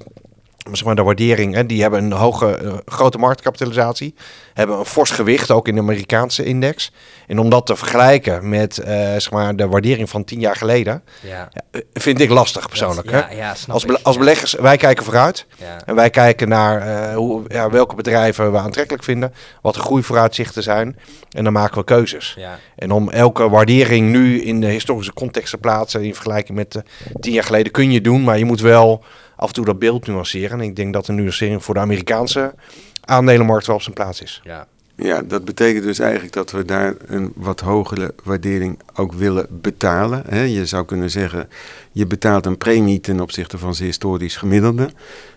zeg 0.71 0.83
maar 0.85 0.95
de 0.95 1.03
waardering, 1.03 1.53
hè, 1.55 1.65
die 1.65 1.81
hebben 1.81 2.03
een 2.03 2.11
hoge, 2.11 2.55
eh, 2.55 2.73
grote 2.85 3.17
marktkapitalisatie, 3.17 4.15
hebben 4.53 4.77
een 4.79 4.85
fors 4.85 5.09
gewicht, 5.11 5.51
ook 5.51 5.67
in 5.67 5.75
de 5.75 5.81
Amerikaanse 5.81 6.43
index. 6.43 6.91
En 7.27 7.39
om 7.39 7.49
dat 7.49 7.65
te 7.65 7.75
vergelijken 7.75 8.49
met 8.49 8.77
eh, 8.77 8.93
zeg 8.95 9.31
maar 9.31 9.55
de 9.55 9.67
waardering 9.67 10.09
van 10.09 10.23
tien 10.23 10.39
jaar 10.39 10.55
geleden, 10.55 11.03
Ja. 11.21 11.49
eh, 11.71 11.81
vind 11.93 12.21
ik 12.21 12.29
lastig 12.29 12.67
persoonlijk. 12.67 13.11
Hè? 13.11 13.17
ja, 13.35 13.55
snap 13.55 13.73
Als, 13.73 13.83
ik. 13.85 13.99
als 14.03 14.17
beleggers, 14.17 14.53
wij 14.53 14.77
kijken 14.77 15.03
vooruit. 15.05 15.45
En 15.85 15.95
wij 15.95 16.09
kijken 16.09 16.49
naar 16.49 17.13
hoe, 17.13 17.43
ja, 17.47 17.69
welke 17.69 17.95
bedrijven 17.95 18.51
we 18.51 18.57
aantrekkelijk 18.57 19.03
vinden, 19.03 19.33
wat 19.61 19.73
de 19.73 19.79
groeivooruitzichten 19.79 20.63
zijn. 20.63 20.97
En 21.29 21.43
dan 21.43 21.53
maken 21.53 21.77
we 21.77 21.83
keuzes. 21.83 22.37
En 22.75 22.91
om 22.91 23.09
elke 23.09 23.49
waardering 23.49 24.09
nu 24.11 24.41
in 24.41 24.61
de 24.61 24.67
historische 24.67 25.13
context 25.13 25.51
te 25.51 25.57
plaatsen, 25.57 26.03
in 26.03 26.13
vergelijking 26.13 26.57
met 26.57 26.75
eh, 26.75 26.81
tien 27.19 27.33
jaar 27.33 27.43
geleden, 27.43 27.71
kun 27.71 27.91
je 27.91 28.01
doen. 28.01 28.23
Maar 28.23 28.37
je 28.37 28.45
moet 28.45 28.61
wel 28.61 29.03
af 29.41 29.47
en 29.47 29.53
toe 29.53 29.65
dat 29.65 29.79
beeld 29.79 30.07
nuanceren. 30.07 30.59
En 30.59 30.65
ik 30.65 30.75
denk 30.75 30.93
dat 30.93 31.05
de 31.05 31.13
nuancering 31.13 31.63
voor 31.63 31.73
de 31.73 31.79
Amerikaanse 31.79 32.53
aandelenmarkt 33.01 33.67
wel 33.67 33.75
op 33.75 33.81
zijn 33.81 33.95
plaats 33.95 34.21
is. 34.21 34.41
Ja. 34.43 34.67
Ja, 34.95 35.21
dat 35.21 35.45
betekent 35.45 35.83
dus 35.83 35.99
eigenlijk 35.99 36.33
dat 36.33 36.51
we 36.51 36.65
daar 36.65 36.95
een 37.05 37.31
wat 37.35 37.59
hogere 37.59 38.13
waardering 38.23 38.79
ook 38.95 39.13
willen 39.13 39.47
betalen. 39.49 40.23
Hè. 40.27 40.41
Je 40.41 40.65
zou 40.65 40.85
kunnen 40.85 41.09
zeggen, 41.09 41.49
je 41.91 42.05
betaalt 42.05 42.45
een 42.45 42.57
premie 42.57 42.99
ten 42.99 43.19
opzichte 43.19 43.57
van 43.57 43.75
zijn 43.75 43.87
historisch 43.87 44.35
gemiddelde. 44.35 44.89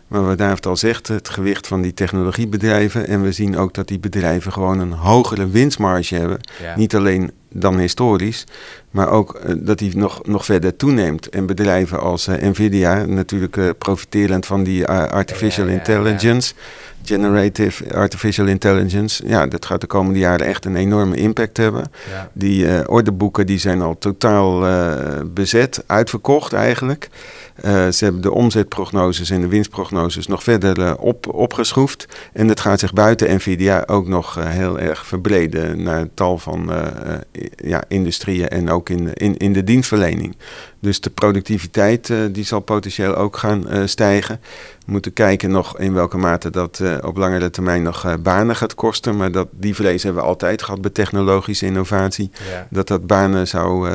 Maar 0.09 0.25
wat 0.25 0.38
David 0.38 0.67
al 0.67 0.77
zegt, 0.77 1.09
het 1.09 1.29
gewicht 1.29 1.67
van 1.67 1.83
die 1.83 1.95
technologiebedrijven. 1.95 3.07
En 3.07 3.23
we 3.23 3.33
zien 3.33 3.57
ook 3.57 3.75
dat 3.75 3.88
die 3.88 3.99
bedrijven 3.99 4.53
gewoon 4.53 4.79
een 4.79 4.93
hogere 4.93 5.49
winstmarge 5.49 6.14
hebben. 6.14 6.40
Ja. 6.62 6.77
Niet 6.77 6.95
alleen 6.95 7.31
dan 7.55 7.79
historisch, 7.79 8.45
maar 8.90 9.09
ook 9.09 9.35
eh, 9.35 9.55
dat 9.59 9.79
die 9.79 9.97
nog, 9.97 10.27
nog 10.27 10.45
verder 10.45 10.77
toeneemt. 10.77 11.29
En 11.29 11.47
bedrijven 11.47 12.01
als 12.01 12.27
eh, 12.27 12.49
Nvidia, 12.51 13.05
natuurlijk 13.05 13.57
eh, 13.57 13.69
profiterend 13.79 14.47
van 14.47 14.64
die 14.64 14.87
artificial 14.87 15.67
intelligence, 15.67 16.55
generative 17.05 17.95
artificial 17.95 18.47
intelligence. 18.47 19.27
Ja, 19.27 19.47
dat 19.47 19.67
gaat 19.67 19.81
de 19.81 19.87
komende 19.87 20.19
jaren 20.19 20.47
echt 20.47 20.64
een 20.64 20.77
enorme 20.77 21.17
impact 21.17 21.57
hebben. 21.57 21.85
Ja. 22.11 22.31
Die 22.33 22.69
eh, 22.69 22.81
orderboeken 22.87 23.47
die 23.47 23.59
zijn 23.59 23.83
al 23.83 23.99
totaal 23.99 24.67
eh, 24.67 25.21
bezet, 25.25 25.85
uitverkocht 25.87 26.53
eigenlijk. 26.53 27.09
Eh, 27.55 27.88
ze 27.88 28.05
hebben 28.05 28.23
de 28.23 28.33
omzetprognoses 28.33 29.31
en 29.31 29.40
de 29.40 29.49
winstprognoses 29.49 30.27
nog 30.27 30.43
verder 30.43 30.99
op, 30.99 31.35
opgeschroefd. 31.35 32.07
En 32.33 32.49
het 32.49 32.61
gaat 32.61 32.81
zich 32.81 32.93
buiten 32.93 33.35
Nvidia 33.35 33.83
ook 33.87 34.09
nog 34.09 34.38
heel 34.40 34.79
erg 34.79 35.07
verbreden 35.07 35.83
naar 35.83 36.07
tal 36.14 36.38
van 36.38 36.71
ja, 37.57 37.85
industrieën 37.88 38.49
en 38.49 38.71
ook 38.71 38.88
in, 38.88 39.12
in, 39.14 39.37
in 39.37 39.53
de 39.53 39.64
dienstverlening. 39.64 40.37
Dus 40.85 41.01
de 41.01 41.11
productiviteit 41.11 42.11
eh, 42.11 42.18
die 42.31 42.44
zal 42.44 42.61
potentieel 42.61 43.14
ook 43.16 43.37
gaan 43.37 43.68
eh, 43.68 43.83
stijgen. 43.85 44.40
We 44.87 44.92
moeten 44.92 45.12
kijken 45.12 45.51
nog 45.51 45.79
in 45.79 45.94
welke 45.94 46.16
mate 46.16 46.51
dat 46.51 46.81
eh, 46.81 46.97
op 47.03 47.16
langere 47.16 47.51
termijn 47.51 47.83
nog 47.83 48.16
banen 48.23 48.57
gaat 48.57 48.75
kosten. 48.75 49.16
Maar 49.16 49.33
dat, 49.33 49.49
die 49.51 49.75
vrees 49.75 50.03
hebben 50.03 50.23
we 50.23 50.29
altijd 50.29 50.62
gehad 50.62 50.81
bij 50.81 50.90
technologische 50.90 51.66
innovatie 51.66 52.31
Ja. 52.51 52.66
dat 52.70 52.88
dat 52.88 53.07
banen 53.07 53.49
zou 53.49 53.88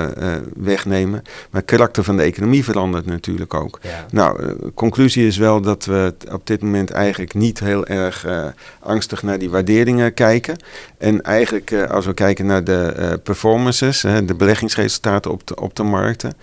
wegnemen. 0.56 1.22
Maar 1.22 1.62
het 1.62 1.66
karakter 1.66 2.04
van 2.04 2.18
de 2.18 2.24
economie 2.24 2.64
verandert 2.64 3.06
natuurlijk 3.06 3.54
ook. 3.54 3.80
Ja. 3.82 4.06
Nou, 4.12 4.56
conclusie 4.74 5.28
is 5.28 5.38
wel 5.38 5.62
dat 5.62 5.86
we 5.86 6.14
op 6.32 6.48
dit 6.48 6.62
moment 6.62 6.92
eigenlijk 6.92 7.34
niet 7.34 7.60
heel 7.60 7.86
erg 7.86 8.26
angstig 8.80 9.24
naar 9.24 9.40
die 9.40 9.50
waarderingen 9.50 10.14
kijken. 10.14 10.56
En 10.98 11.22
eigenlijk 11.22 11.74
als 11.90 12.06
we 12.06 12.14
kijken 12.14 12.46
naar 12.46 12.64
de 12.64 13.20
performances, 13.24 14.02
de 14.02 14.36
beleggingsresultaten 14.38 15.32
op 15.32 15.48
de, 15.48 15.56
op 15.56 15.76
de 15.76 15.84
markten. 15.84 16.34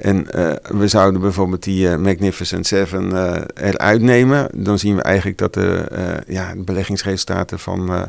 En 0.00 0.30
eh, 0.30 0.52
we 0.78 0.88
zouden 0.88 1.20
bijvoorbeeld 1.20 1.62
die 1.62 1.88
eh, 1.88 1.96
Magnificent 1.96 2.66
Seven 2.66 3.12
eh, 3.12 3.42
eruit 3.54 4.00
nemen. 4.02 4.48
Dan 4.64 4.78
zien 4.78 4.96
we 4.96 5.02
eigenlijk 5.02 5.38
dat 5.38 5.54
de 5.54 5.86
ja, 6.26 6.54
de 6.54 6.62
beleggingsresultaten 6.62 7.58
van, 7.58 8.08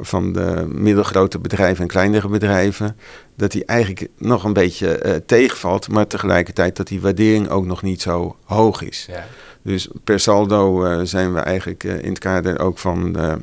van- 0.00 0.32
de 0.32 0.64
middelgrote 0.68 1.38
bedrijven 1.38 1.82
en 1.82 1.88
kleinere 1.88 2.28
bedrijven, 2.28 2.96
dat 3.36 3.52
die 3.52 3.64
eigenlijk 3.64 4.08
nog 4.18 4.44
een 4.44 4.52
beetje 4.52 5.22
tegenvalt, 5.26 5.88
maar 5.88 6.06
tegelijkertijd 6.06 6.76
dat 6.76 6.86
die 6.86 7.00
waardering 7.00 7.48
ook 7.48 7.64
nog 7.66 7.82
niet 7.82 8.02
zo 8.02 8.36
hoog 8.44 8.82
is. 8.82 9.06
Ja. 9.10 9.24
Dus 9.62 9.88
per 10.04 10.20
saldo 10.20 10.84
zijn 11.04 11.32
we 11.34 11.40
eigenlijk 11.40 11.84
in 11.84 12.08
het 12.08 12.18
kader 12.18 12.60
ook 12.60 12.78
van 12.78 13.12
de, 13.12 13.38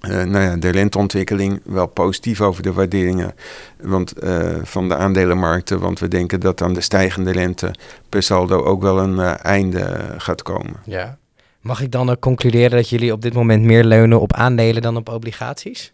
eh, 0.00 0.22
nou 0.22 0.44
ja, 0.44 0.56
de 0.56 0.68
renteontwikkeling 0.68 1.60
wel 1.64 1.86
positief 1.86 2.40
over 2.40 2.62
de 2.62 2.72
waarderingen 2.72 3.34
want, 3.80 4.12
eh, 4.12 4.50
van 4.62 4.88
de 4.88 4.96
aandelenmarkten. 4.96 5.80
Want 5.80 5.98
we 5.98 6.08
denken 6.08 6.40
dat 6.40 6.62
aan 6.62 6.74
de 6.74 6.80
stijgende 6.80 7.32
rente 7.32 7.74
per 8.08 8.22
saldo 8.22 8.64
ook 8.64 8.82
wel 8.82 8.98
een 8.98 9.18
eh, 9.18 9.44
einde 9.44 10.14
gaat 10.18 10.42
komen. 10.42 10.76
Ja. 10.84 11.18
Mag 11.60 11.80
ik 11.80 11.92
dan 11.92 12.10
ook 12.10 12.20
concluderen 12.20 12.70
dat 12.70 12.88
jullie 12.88 13.12
op 13.12 13.22
dit 13.22 13.32
moment 13.32 13.62
meer 13.62 13.84
leunen 13.84 14.20
op 14.20 14.32
aandelen 14.32 14.82
dan 14.82 14.96
op 14.96 15.08
obligaties? 15.08 15.92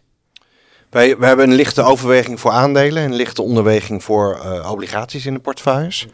Wij, 0.89 1.17
we 1.17 1.25
hebben 1.25 1.49
een 1.49 1.55
lichte 1.55 1.81
overweging 1.81 2.39
voor 2.39 2.51
aandelen 2.51 3.03
en 3.03 3.09
een 3.09 3.15
lichte 3.15 3.41
onderweging 3.41 4.03
voor 4.03 4.39
eh, 4.43 4.71
obligaties 4.71 5.25
in 5.25 5.33
de 5.33 5.39
portefeuilles. 5.39 6.07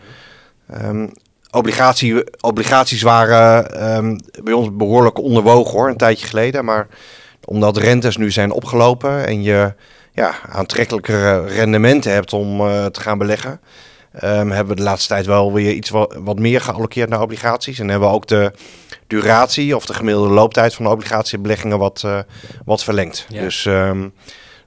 Ehm, 0.70 1.08
obligatie, 1.52 2.24
obligaties 2.42 3.02
waren 3.02 3.80
ehm, 3.80 4.18
bij 4.44 4.54
ons 4.54 4.76
behoorlijk 4.76 5.20
onderwogen 5.20 5.72
hoor, 5.72 5.90
een 5.90 5.98
tijdje 5.98 6.28
geleden. 6.28 6.66
Maar 6.66 6.88
omdat 7.46 7.78
rentes 7.78 8.18
nu 8.18 8.32
zijn 8.32 8.52
opgelopen 8.52 9.26
en 9.26 9.44
je 9.44 9.74
ja, 10.14 10.34
aantrekkelijkere 10.50 11.48
rendementen 11.48 12.14
hebt 12.14 12.34
om 12.34 12.60
eh, 12.60 12.86
te 12.86 13.00
gaan 13.00 13.18
beleggen, 13.18 13.62
ehm, 14.12 14.50
hebben 14.50 14.68
we 14.68 14.76
de 14.76 14.88
laatste 14.88 15.08
tijd 15.08 15.26
wel 15.26 15.54
weer 15.54 15.72
iets 15.72 15.90
wat, 15.90 16.16
wat 16.20 16.40
meer 16.40 16.62
geallockeerd 16.62 17.10
naar 17.10 17.22
obligaties. 17.22 17.80
En 17.80 17.90
hebben 17.90 18.10
we 18.10 18.16
ook 18.16 18.28
de 18.28 18.52
duratie 19.08 19.76
of 19.76 19.86
de 19.86 19.94
gemiddelde 19.94 20.34
looptijd 20.34 20.74
van 20.74 20.86
de 20.86 20.92
obligatiebeleggingen 20.92 21.78
wat, 21.78 22.02
eh, 22.06 22.20
wat 22.66 22.84
verlengd. 22.84 23.26
Ja. 23.30 23.42
Dus, 23.42 23.68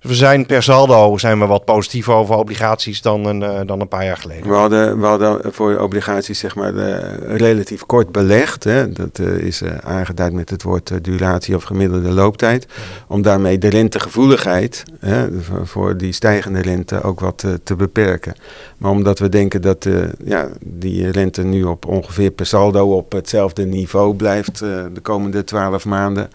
we 0.00 0.14
zijn 0.14 0.46
per 0.46 0.62
saldo 0.62 1.18
zijn 1.18 1.38
we 1.38 1.46
wat 1.46 1.64
positiever 1.64 2.14
over 2.14 2.36
obligaties 2.36 3.02
dan 3.02 3.24
een, 3.26 3.42
eh, 3.42 3.60
dan 3.66 3.80
een 3.80 3.88
paar 3.88 4.04
jaar 4.04 4.16
geleden. 4.16 4.48
We 4.48 4.54
hadden, 4.54 5.00
we 5.00 5.06
hadden 5.06 5.52
voor 5.52 5.78
obligaties 5.78 6.38
zeg 6.38 6.54
maar 6.54 6.76
eh, 6.76 7.36
relatief 7.36 7.86
kort 7.86 8.12
belegd. 8.12 8.64
Hè. 8.64 8.92
Dat 8.92 9.18
eh, 9.18 9.26
is 9.26 9.62
aangeduid 9.82 10.32
met 10.32 10.50
het 10.50 10.62
woord 10.62 11.04
duratie 11.04 11.54
of 11.54 11.62
gemiddelde 11.62 12.10
looptijd. 12.10 12.66
Om 13.08 13.22
daarmee 13.22 13.58
de 13.58 13.68
rentegevoeligheid 13.68 14.84
hè, 15.00 15.26
voor- 15.64 15.96
die 15.96 16.12
stijgende 16.12 16.60
rente 16.60 17.02
ook 17.02 17.20
wat 17.20 17.44
te 17.64 17.76
beperken. 17.76 18.34
Maar 18.78 18.90
omdat 18.90 19.18
we 19.18 19.28
denken 19.28 19.62
dat 19.62 19.88
ja, 20.24 20.48
die 20.60 21.10
rente 21.10 21.42
nu 21.42 21.64
op 21.64 21.86
ongeveer 21.86 22.30
per 22.30 22.46
saldo 22.46 22.96
op 22.96 23.12
hetzelfde 23.12 23.64
niveau 23.64 24.14
blijft 24.14 24.58
de 24.58 25.00
komende 25.02 25.44
twaalf 25.44 25.84
maanden. 25.84 26.28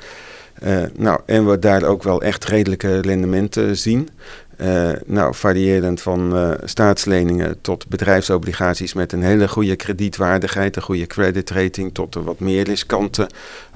Eh, 0.61 0.83
nou, 0.95 1.19
en 1.25 1.47
we 1.49 1.59
daar 1.59 1.83
ook 1.83 2.03
wel 2.03 2.21
echt 2.21 2.45
redelijke 2.45 2.99
rendementen 2.99 3.77
zien. 3.77 4.09
Eh, 4.57 4.91
nou, 5.05 5.35
variërend 5.35 6.01
van 6.01 6.35
eh, 6.35 6.51
staatsleningen 6.63 7.61
tot 7.61 7.87
bedrijfsobligaties 7.87 8.93
met 8.93 9.13
een 9.13 9.23
hele 9.23 9.47
goede 9.47 9.75
kredietwaardigheid, 9.75 10.75
een 10.75 10.81
goede 10.81 11.07
creditrating, 11.07 11.93
tot 11.93 12.13
de 12.13 12.21
wat 12.21 12.39
meer 12.39 12.63
riskante 12.63 13.29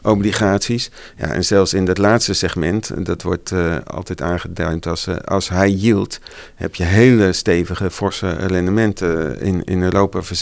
obligaties. 0.05 0.91
Ja, 1.17 1.27
en 1.27 1.45
zelfs 1.45 1.73
in 1.73 1.85
dat 1.85 1.97
laatste 1.97 2.33
segment, 2.33 3.05
dat 3.05 3.21
wordt 3.21 3.51
eh, 3.51 3.75
altijd 3.85 4.21
aangeduid 4.21 4.87
als, 4.87 5.07
eh, 5.07 5.15
als 5.15 5.49
high 5.49 5.81
yield, 5.83 6.19
heb 6.55 6.75
je 6.75 6.83
hele 6.83 7.33
stevige, 7.33 7.91
forse 7.91 8.29
rendementen 8.29 9.41
in, 9.41 9.63
in 9.63 9.83
Europa 9.83 10.21
van 10.21 10.35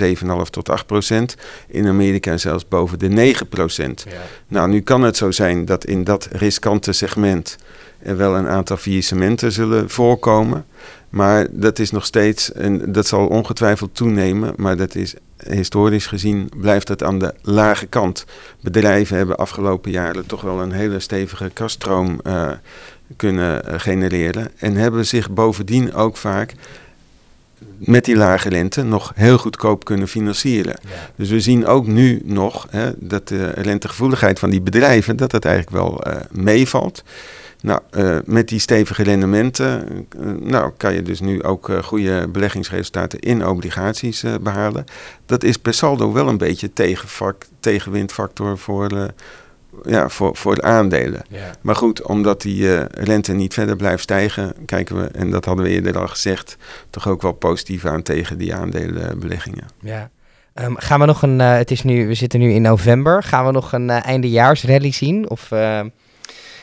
7,5 0.45 0.49
tot 0.49 0.69
8 0.69 0.85
procent. 0.85 1.35
In 1.67 1.87
Amerika 1.87 2.37
zelfs 2.37 2.67
boven 2.67 2.99
de 2.99 3.09
9 3.09 3.47
procent. 3.47 4.05
Nou, 4.47 4.69
nu 4.69 4.81
kan 4.81 5.01
het 5.01 5.17
zo 5.17 5.31
zijn 5.31 5.65
dat 5.65 5.85
in 5.85 6.03
dat 6.03 6.27
riskante 6.31 6.91
segment 6.91 7.57
er 8.03 8.17
wel 8.17 8.35
een 8.35 8.47
aantal 8.47 8.77
faillissementen 8.77 9.51
zullen 9.51 9.89
voorkomen. 9.89 10.65
Maar 11.13 11.47
dat 11.51 11.79
is 11.79 11.91
nog 11.91 12.05
steeds, 12.05 12.51
en 12.51 12.91
dat 12.91 13.07
zal 13.07 13.27
ongetwijfeld 13.27 13.95
toenemen, 13.95 14.53
maar 14.57 14.77
dat 14.77 14.95
is 14.95 15.13
historisch 15.47 16.07
gezien 16.07 16.49
blijft 16.57 16.87
het 16.87 17.03
aan 17.03 17.19
de 17.19 17.33
lage 17.41 17.85
kant. 17.85 18.25
Bedrijven 18.61 19.17
hebben 19.17 19.37
afgelopen 19.37 19.91
jaren 19.91 20.25
toch 20.25 20.41
wel 20.41 20.61
een 20.61 20.71
hele 20.71 20.99
stevige 20.99 21.51
kaststroom 21.53 22.19
eh, 22.23 22.51
kunnen 23.15 23.65
eh, 23.65 23.79
genereren. 23.79 24.51
En 24.57 24.75
hebben 24.75 25.05
zich 25.05 25.31
bovendien 25.31 25.93
ook 25.93 26.17
vaak 26.17 26.55
met 27.77 28.05
die 28.05 28.15
lage 28.15 28.49
rente 28.49 28.83
nog 28.83 29.11
heel 29.15 29.37
goedkoop 29.37 29.85
kunnen 29.85 30.07
financieren. 30.07 30.79
Dus 31.15 31.29
we 31.29 31.39
zien 31.39 31.65
ook 31.65 31.87
nu 31.87 32.21
nog 32.23 32.67
hè, 32.69 32.91
dat 32.95 33.27
de 33.27 33.49
rentegevoeligheid 33.49 34.39
van 34.39 34.49
die 34.49 34.61
bedrijven, 34.61 35.17
dat 35.17 35.31
dat 35.31 35.45
eigenlijk 35.45 35.75
wel 35.75 36.03
eh, 36.03 36.15
meevalt. 36.31 37.03
Nou, 37.63 37.79
eh, 37.89 38.17
met 38.25 38.47
die 38.47 38.59
stevige 38.59 39.03
rendementen 39.03 39.87
eh, 40.19 40.25
nou, 40.39 40.71
kan 40.77 40.93
je 40.93 41.01
dus 41.01 41.19
nu 41.19 41.43
ook 41.43 41.69
eh, 41.69 41.83
goede 41.83 42.27
beleggingsresultaten 42.27 43.19
in 43.19 43.47
obligaties 43.47 44.23
eh, 44.23 44.33
behalen. 44.41 44.85
Dat 45.25 45.43
is 45.43 45.57
per 45.57 45.73
saldo 45.73 46.13
wel 46.13 46.27
een 46.27 46.37
beetje 46.37 46.73
tegenvak, 46.73 47.45
tegenwindfactor 47.59 48.57
voor, 48.57 48.97
eh, 48.97 49.03
ja, 49.83 50.09
voor, 50.09 50.35
voor 50.35 50.55
de 50.55 50.61
aandelen. 50.61 51.21
Maar 51.61 51.75
goed, 51.75 52.01
omdat 52.01 52.41
die 52.41 52.77
eh, 52.77 52.85
rente 53.03 53.33
niet 53.33 53.53
verder 53.53 53.75
blijft 53.75 54.03
stijgen, 54.03 54.53
kijken 54.65 54.95
we, 54.95 55.07
en 55.07 55.29
dat 55.29 55.45
hadden 55.45 55.65
we 55.65 55.71
eerder 55.71 55.97
al 55.99 56.07
gezegd, 56.07 56.57
toch 56.89 57.07
ook 57.07 57.21
wel 57.21 57.31
positief 57.31 57.85
aan 57.85 58.03
tegen 58.03 58.37
die 58.37 58.55
aandelenbeleggingen. 58.55 59.65
Ja. 59.79 60.09
Ehm, 60.53 60.73
gaan 60.75 60.99
we 60.99 61.05
nog 61.05 61.21
een, 61.21 61.41
eh, 61.41 61.55
het 61.55 61.71
is 61.71 61.83
nu, 61.83 62.07
we 62.07 62.13
zitten 62.13 62.39
nu 62.39 62.51
in 62.51 62.61
november, 62.61 63.23
gaan 63.23 63.45
we 63.45 63.51
nog 63.51 63.73
een 63.73 63.89
eh, 63.89 64.05
eindejaarsrally 64.05 64.91
zien? 64.91 65.29
Of, 65.29 65.51
eh, 65.51 65.81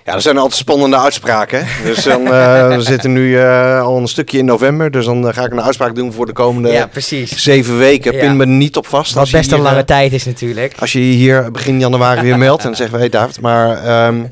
Ja, 0.04 0.14
er 0.14 0.20
zijn 0.20 0.36
altijd 0.36 0.60
spannende 0.60 0.96
uitspraken. 0.98 1.66
hè. 1.66 1.84
Dus 1.84 2.02
dan, 2.02 2.26
eh, 2.26 2.68
we 2.76 2.82
zitten 2.82 3.12
nu 3.12 3.38
eh, 3.38 3.82
al 3.82 3.96
een 3.96 4.08
stukje 4.08 4.38
in 4.38 4.44
november. 4.44 4.90
Dus 4.90 5.04
dan 5.04 5.28
eh, 5.28 5.34
ga 5.34 5.44
ik 5.44 5.52
een 5.52 5.62
uitspraak 5.62 5.94
doen 5.94 6.12
voor 6.12 6.26
de 6.26 6.32
komende 6.32 6.72
ja, 6.72 6.86
precies. 6.86 7.42
zeven 7.42 7.78
weken. 7.78 8.12
Ja. 8.12 8.18
Pin 8.18 8.36
me 8.36 8.46
niet 8.46 8.76
op 8.76 8.86
vast. 8.86 9.14
Wat 9.14 9.30
best 9.30 9.52
een 9.52 9.60
lange 9.60 9.84
tijd 9.84 10.12
is 10.12 10.24
natuurlijk. 10.24 10.74
Als 10.78 10.92
je 10.92 10.98
hier 10.98 11.50
begin 11.50 11.78
januari 11.78 12.22
weer 12.22 12.38
meldt, 12.38 12.62
dan 12.62 12.76
zeggen 12.76 12.94
we, 12.94 13.00
hey 13.00 13.10
David, 13.10 13.40
maar... 13.40 13.84
ehm, 13.84 14.24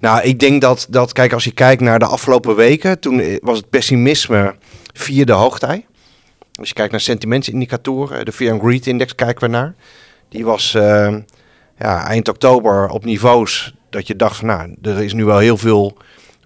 nou, 0.00 0.22
ik 0.22 0.38
denk 0.38 0.60
dat, 0.60 0.86
dat, 0.90 1.12
kijk, 1.12 1.32
als 1.32 1.44
je 1.44 1.50
kijkt 1.50 1.82
naar 1.82 1.98
de 1.98 2.04
afgelopen 2.04 2.56
weken, 2.56 3.00
toen 3.00 3.38
was 3.42 3.56
het 3.56 3.70
pessimisme 3.70 4.54
vierde 4.92 5.32
hoogtij. 5.32 5.86
Als 6.54 6.68
je 6.68 6.74
kijkt 6.74 6.90
naar 6.90 7.00
sentimentsindicatoren, 7.00 8.24
de 8.24 8.32
Fear 8.32 8.52
and 8.52 8.62
Greed 8.62 8.86
Index 8.86 9.14
kijken 9.14 9.44
we 9.44 9.56
naar. 9.56 9.74
Die 10.28 10.44
was 10.44 10.74
ehm, 10.74 11.20
ja, 11.78 12.06
eind 12.06 12.28
oktober 12.28 12.88
op 12.88 13.04
niveaus 13.04 13.74
dat 13.90 14.06
je 14.06 14.16
dacht 14.16 14.36
van, 14.36 14.46
nou, 14.46 14.74
er 14.82 15.02
is 15.02 15.12
nu 15.12 15.24
wel 15.24 15.38
heel 15.38 15.56
veel 15.56 15.96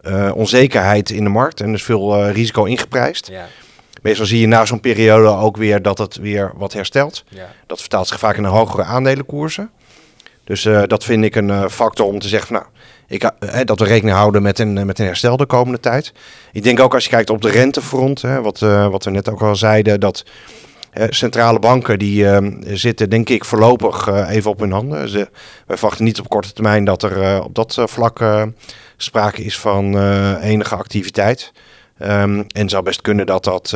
eh, 0.02 0.30
onzekerheid 0.34 1.10
in 1.10 1.24
de 1.24 1.30
markt 1.30 1.60
en 1.60 1.68
er 1.68 1.74
is 1.74 1.82
veel 1.82 2.16
eh, 2.16 2.32
risico 2.32 2.64
ingeprijsd. 2.64 3.28
Ja, 3.28 3.46
Meestal 4.02 4.26
zie 4.26 4.40
je 4.40 4.46
na 4.46 4.64
zo'n 4.64 4.80
periode 4.80 5.28
ook 5.28 5.56
weer 5.56 5.82
dat 5.82 5.98
het 5.98 6.16
weer 6.16 6.52
wat 6.54 6.72
herstelt. 6.72 7.24
ja. 7.28 7.52
Dat 7.66 7.80
vertaalt 7.80 8.08
zich 8.08 8.18
vaak 8.18 8.36
in 8.36 8.44
een 8.44 8.50
hogere 8.50 8.82
aandelenkoersen. 8.82 9.70
Dus 10.44 10.64
eh, 10.64 10.82
dat 10.86 11.04
vind 11.04 11.24
ik 11.24 11.36
een 11.36 11.70
factor 11.70 12.06
om 12.06 12.18
te 12.18 12.28
zeggen 12.28 12.48
van, 12.48 12.56
nou, 12.56 12.68
ik, 13.06 13.22
eh, 13.22 13.60
dat 13.64 13.78
we 13.78 13.84
rekening 13.84 14.16
houden 14.16 14.42
met 14.42 14.58
een, 14.58 14.86
met 14.86 14.98
een 14.98 15.06
herstel 15.06 15.36
de 15.36 15.46
komende 15.46 15.80
tijd. 15.80 16.12
Ik 16.52 16.62
denk 16.62 16.80
ook 16.80 16.94
als 16.94 17.04
je 17.04 17.10
kijkt 17.10 17.30
op 17.30 17.42
de 17.42 17.50
rentefront, 17.50 18.22
hè, 18.22 18.40
wat, 18.40 18.58
wat 18.58 19.04
we 19.04 19.10
net 19.10 19.28
ook 19.28 19.42
al 19.42 19.56
zeiden, 19.56 20.00
dat 20.00 20.24
centrale 20.92 21.58
banken 21.58 21.98
die 21.98 22.28
eh, 22.28 22.46
zitten 22.62 23.10
denk 23.10 23.28
ik 23.28 23.44
voorlopig 23.44 24.06
eh, 24.08 24.30
even 24.30 24.50
op 24.50 24.60
hun 24.60 24.72
handen. 24.72 25.08
Ze, 25.08 25.28
verwachten 25.66 26.04
niet 26.04 26.20
op 26.20 26.28
korte 26.28 26.52
termijn 26.52 26.84
dat 26.84 27.02
er 27.02 27.22
eh, 27.22 27.40
op 27.44 27.54
dat 27.54 27.78
eh, 27.78 27.86
vlak 27.86 28.20
sprake 28.96 29.44
is 29.44 29.58
van 29.58 29.98
enige 30.40 30.74
activiteit. 30.74 31.52
Ehm, 31.98 32.38
en 32.38 32.60
het 32.60 32.70
zou 32.70 32.82
best 32.82 33.00
kunnen 33.00 33.26
dat 33.26 33.44
dat 33.44 33.68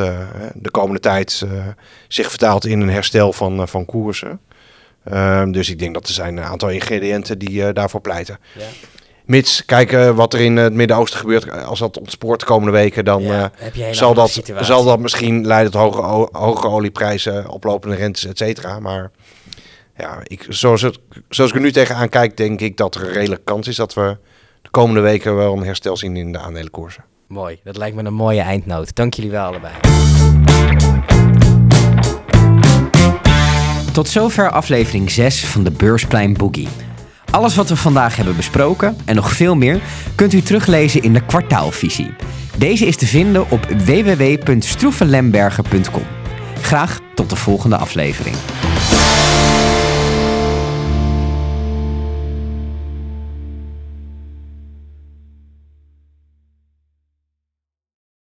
de 0.53 0.71
komende 0.71 0.99
tijd 0.99 1.45
zich 2.07 2.29
vertaalt 2.29 2.65
in 2.65 2.81
een 2.81 2.89
herstel 2.89 3.33
van, 3.33 3.67
van 3.67 3.85
koersen. 3.85 4.39
Ehm, 5.03 5.51
dus 5.51 5.69
ik 5.69 5.79
denk 5.79 5.93
dat 5.93 6.07
er 6.07 6.13
zijn 6.13 6.37
een 6.37 6.43
aantal 6.43 6.69
ingrediënten 6.69 7.39
die 7.39 7.73
daarvoor 7.73 8.01
pleiten. 8.01 8.39
Ja. 8.53 8.65
Mits 9.27 9.65
kijken 9.65 10.15
wat 10.15 10.33
er 10.33 10.39
in 10.39 10.57
het 10.57 10.73
Midden-Oosten 10.73 11.19
gebeurt. 11.19 11.51
Als 11.65 11.79
dat 11.79 11.99
ontspoort 11.99 12.39
de 12.39 12.45
komende 12.45 12.71
weken, 12.71 13.05
dan 13.05 13.21
Ja, 13.23 13.51
eh, 13.73 13.85
zal, 13.91 14.13
dat, 14.13 14.29
situatie. 14.29 14.65
zal 14.65 14.83
dat 14.83 14.99
misschien 14.99 15.45
leiden 15.47 15.71
tot 15.71 15.81
hoge, 15.81 16.01
o- 16.01 16.29
hogere 16.31 16.67
olieprijzen, 16.67 17.49
oplopende 17.49 17.95
rentes, 17.95 18.25
et 18.25 18.37
cetera. 18.37 18.79
Maar 18.79 19.11
ja, 19.97 20.17
ik, 20.23 20.45
zoals, 20.49 20.81
het, 20.81 20.99
zoals 21.29 21.49
ik 21.49 21.55
er 21.55 21.61
nu 21.63 21.71
tegenaan 21.71 22.09
kijk, 22.09 22.37
denk 22.37 22.59
ik 22.61 22.77
dat 22.77 22.95
er 22.95 23.01
een 23.01 23.13
redelijke 23.13 23.43
kans 23.43 23.67
is 23.67 23.75
dat 23.75 23.93
we 23.93 24.17
de 24.61 24.69
komende 24.69 25.01
weken 25.01 25.35
wel 25.35 25.53
een 25.53 25.63
herstel 25.63 25.97
zien 25.97 26.15
in 26.15 26.31
de 26.31 26.37
aandelenkoersen. 26.39 27.03
Mooi, 27.27 27.59
dat 27.63 27.77
lijkt 27.77 27.95
me 27.95 28.03
een 28.03 28.13
mooie 28.13 28.41
eindnoot. 28.41 28.95
Dank 28.95 29.13
jullie 29.13 29.31
wel 29.31 29.45
allebei. 29.45 29.73
Tot 33.93 34.07
zover 34.07 34.49
aflevering 34.51 35.11
6 35.11 35.45
van 35.45 35.63
de 35.63 35.71
Beursplein 35.71 36.33
Boogie. 36.33 36.67
Alles 37.31 37.55
wat 37.55 37.69
we 37.69 37.75
vandaag 37.75 38.15
hebben 38.15 38.35
besproken 38.35 38.97
en 39.05 39.15
nog 39.15 39.31
veel 39.31 39.55
meer 39.55 39.79
kunt 40.15 40.33
u 40.33 40.41
teruglezen 40.41 41.01
in 41.01 41.13
de 41.13 41.25
kwartaalvisie. 41.25 42.13
Deze 42.57 42.85
is 42.85 42.95
te 42.95 43.05
vinden 43.05 43.49
op 43.49 43.65
www.stroevenlemberger.com. 43.65 46.05
Graag 46.61 46.99
tot 47.15 47.29
de 47.29 47.35
volgende 47.35 47.77
aflevering. 47.77 48.35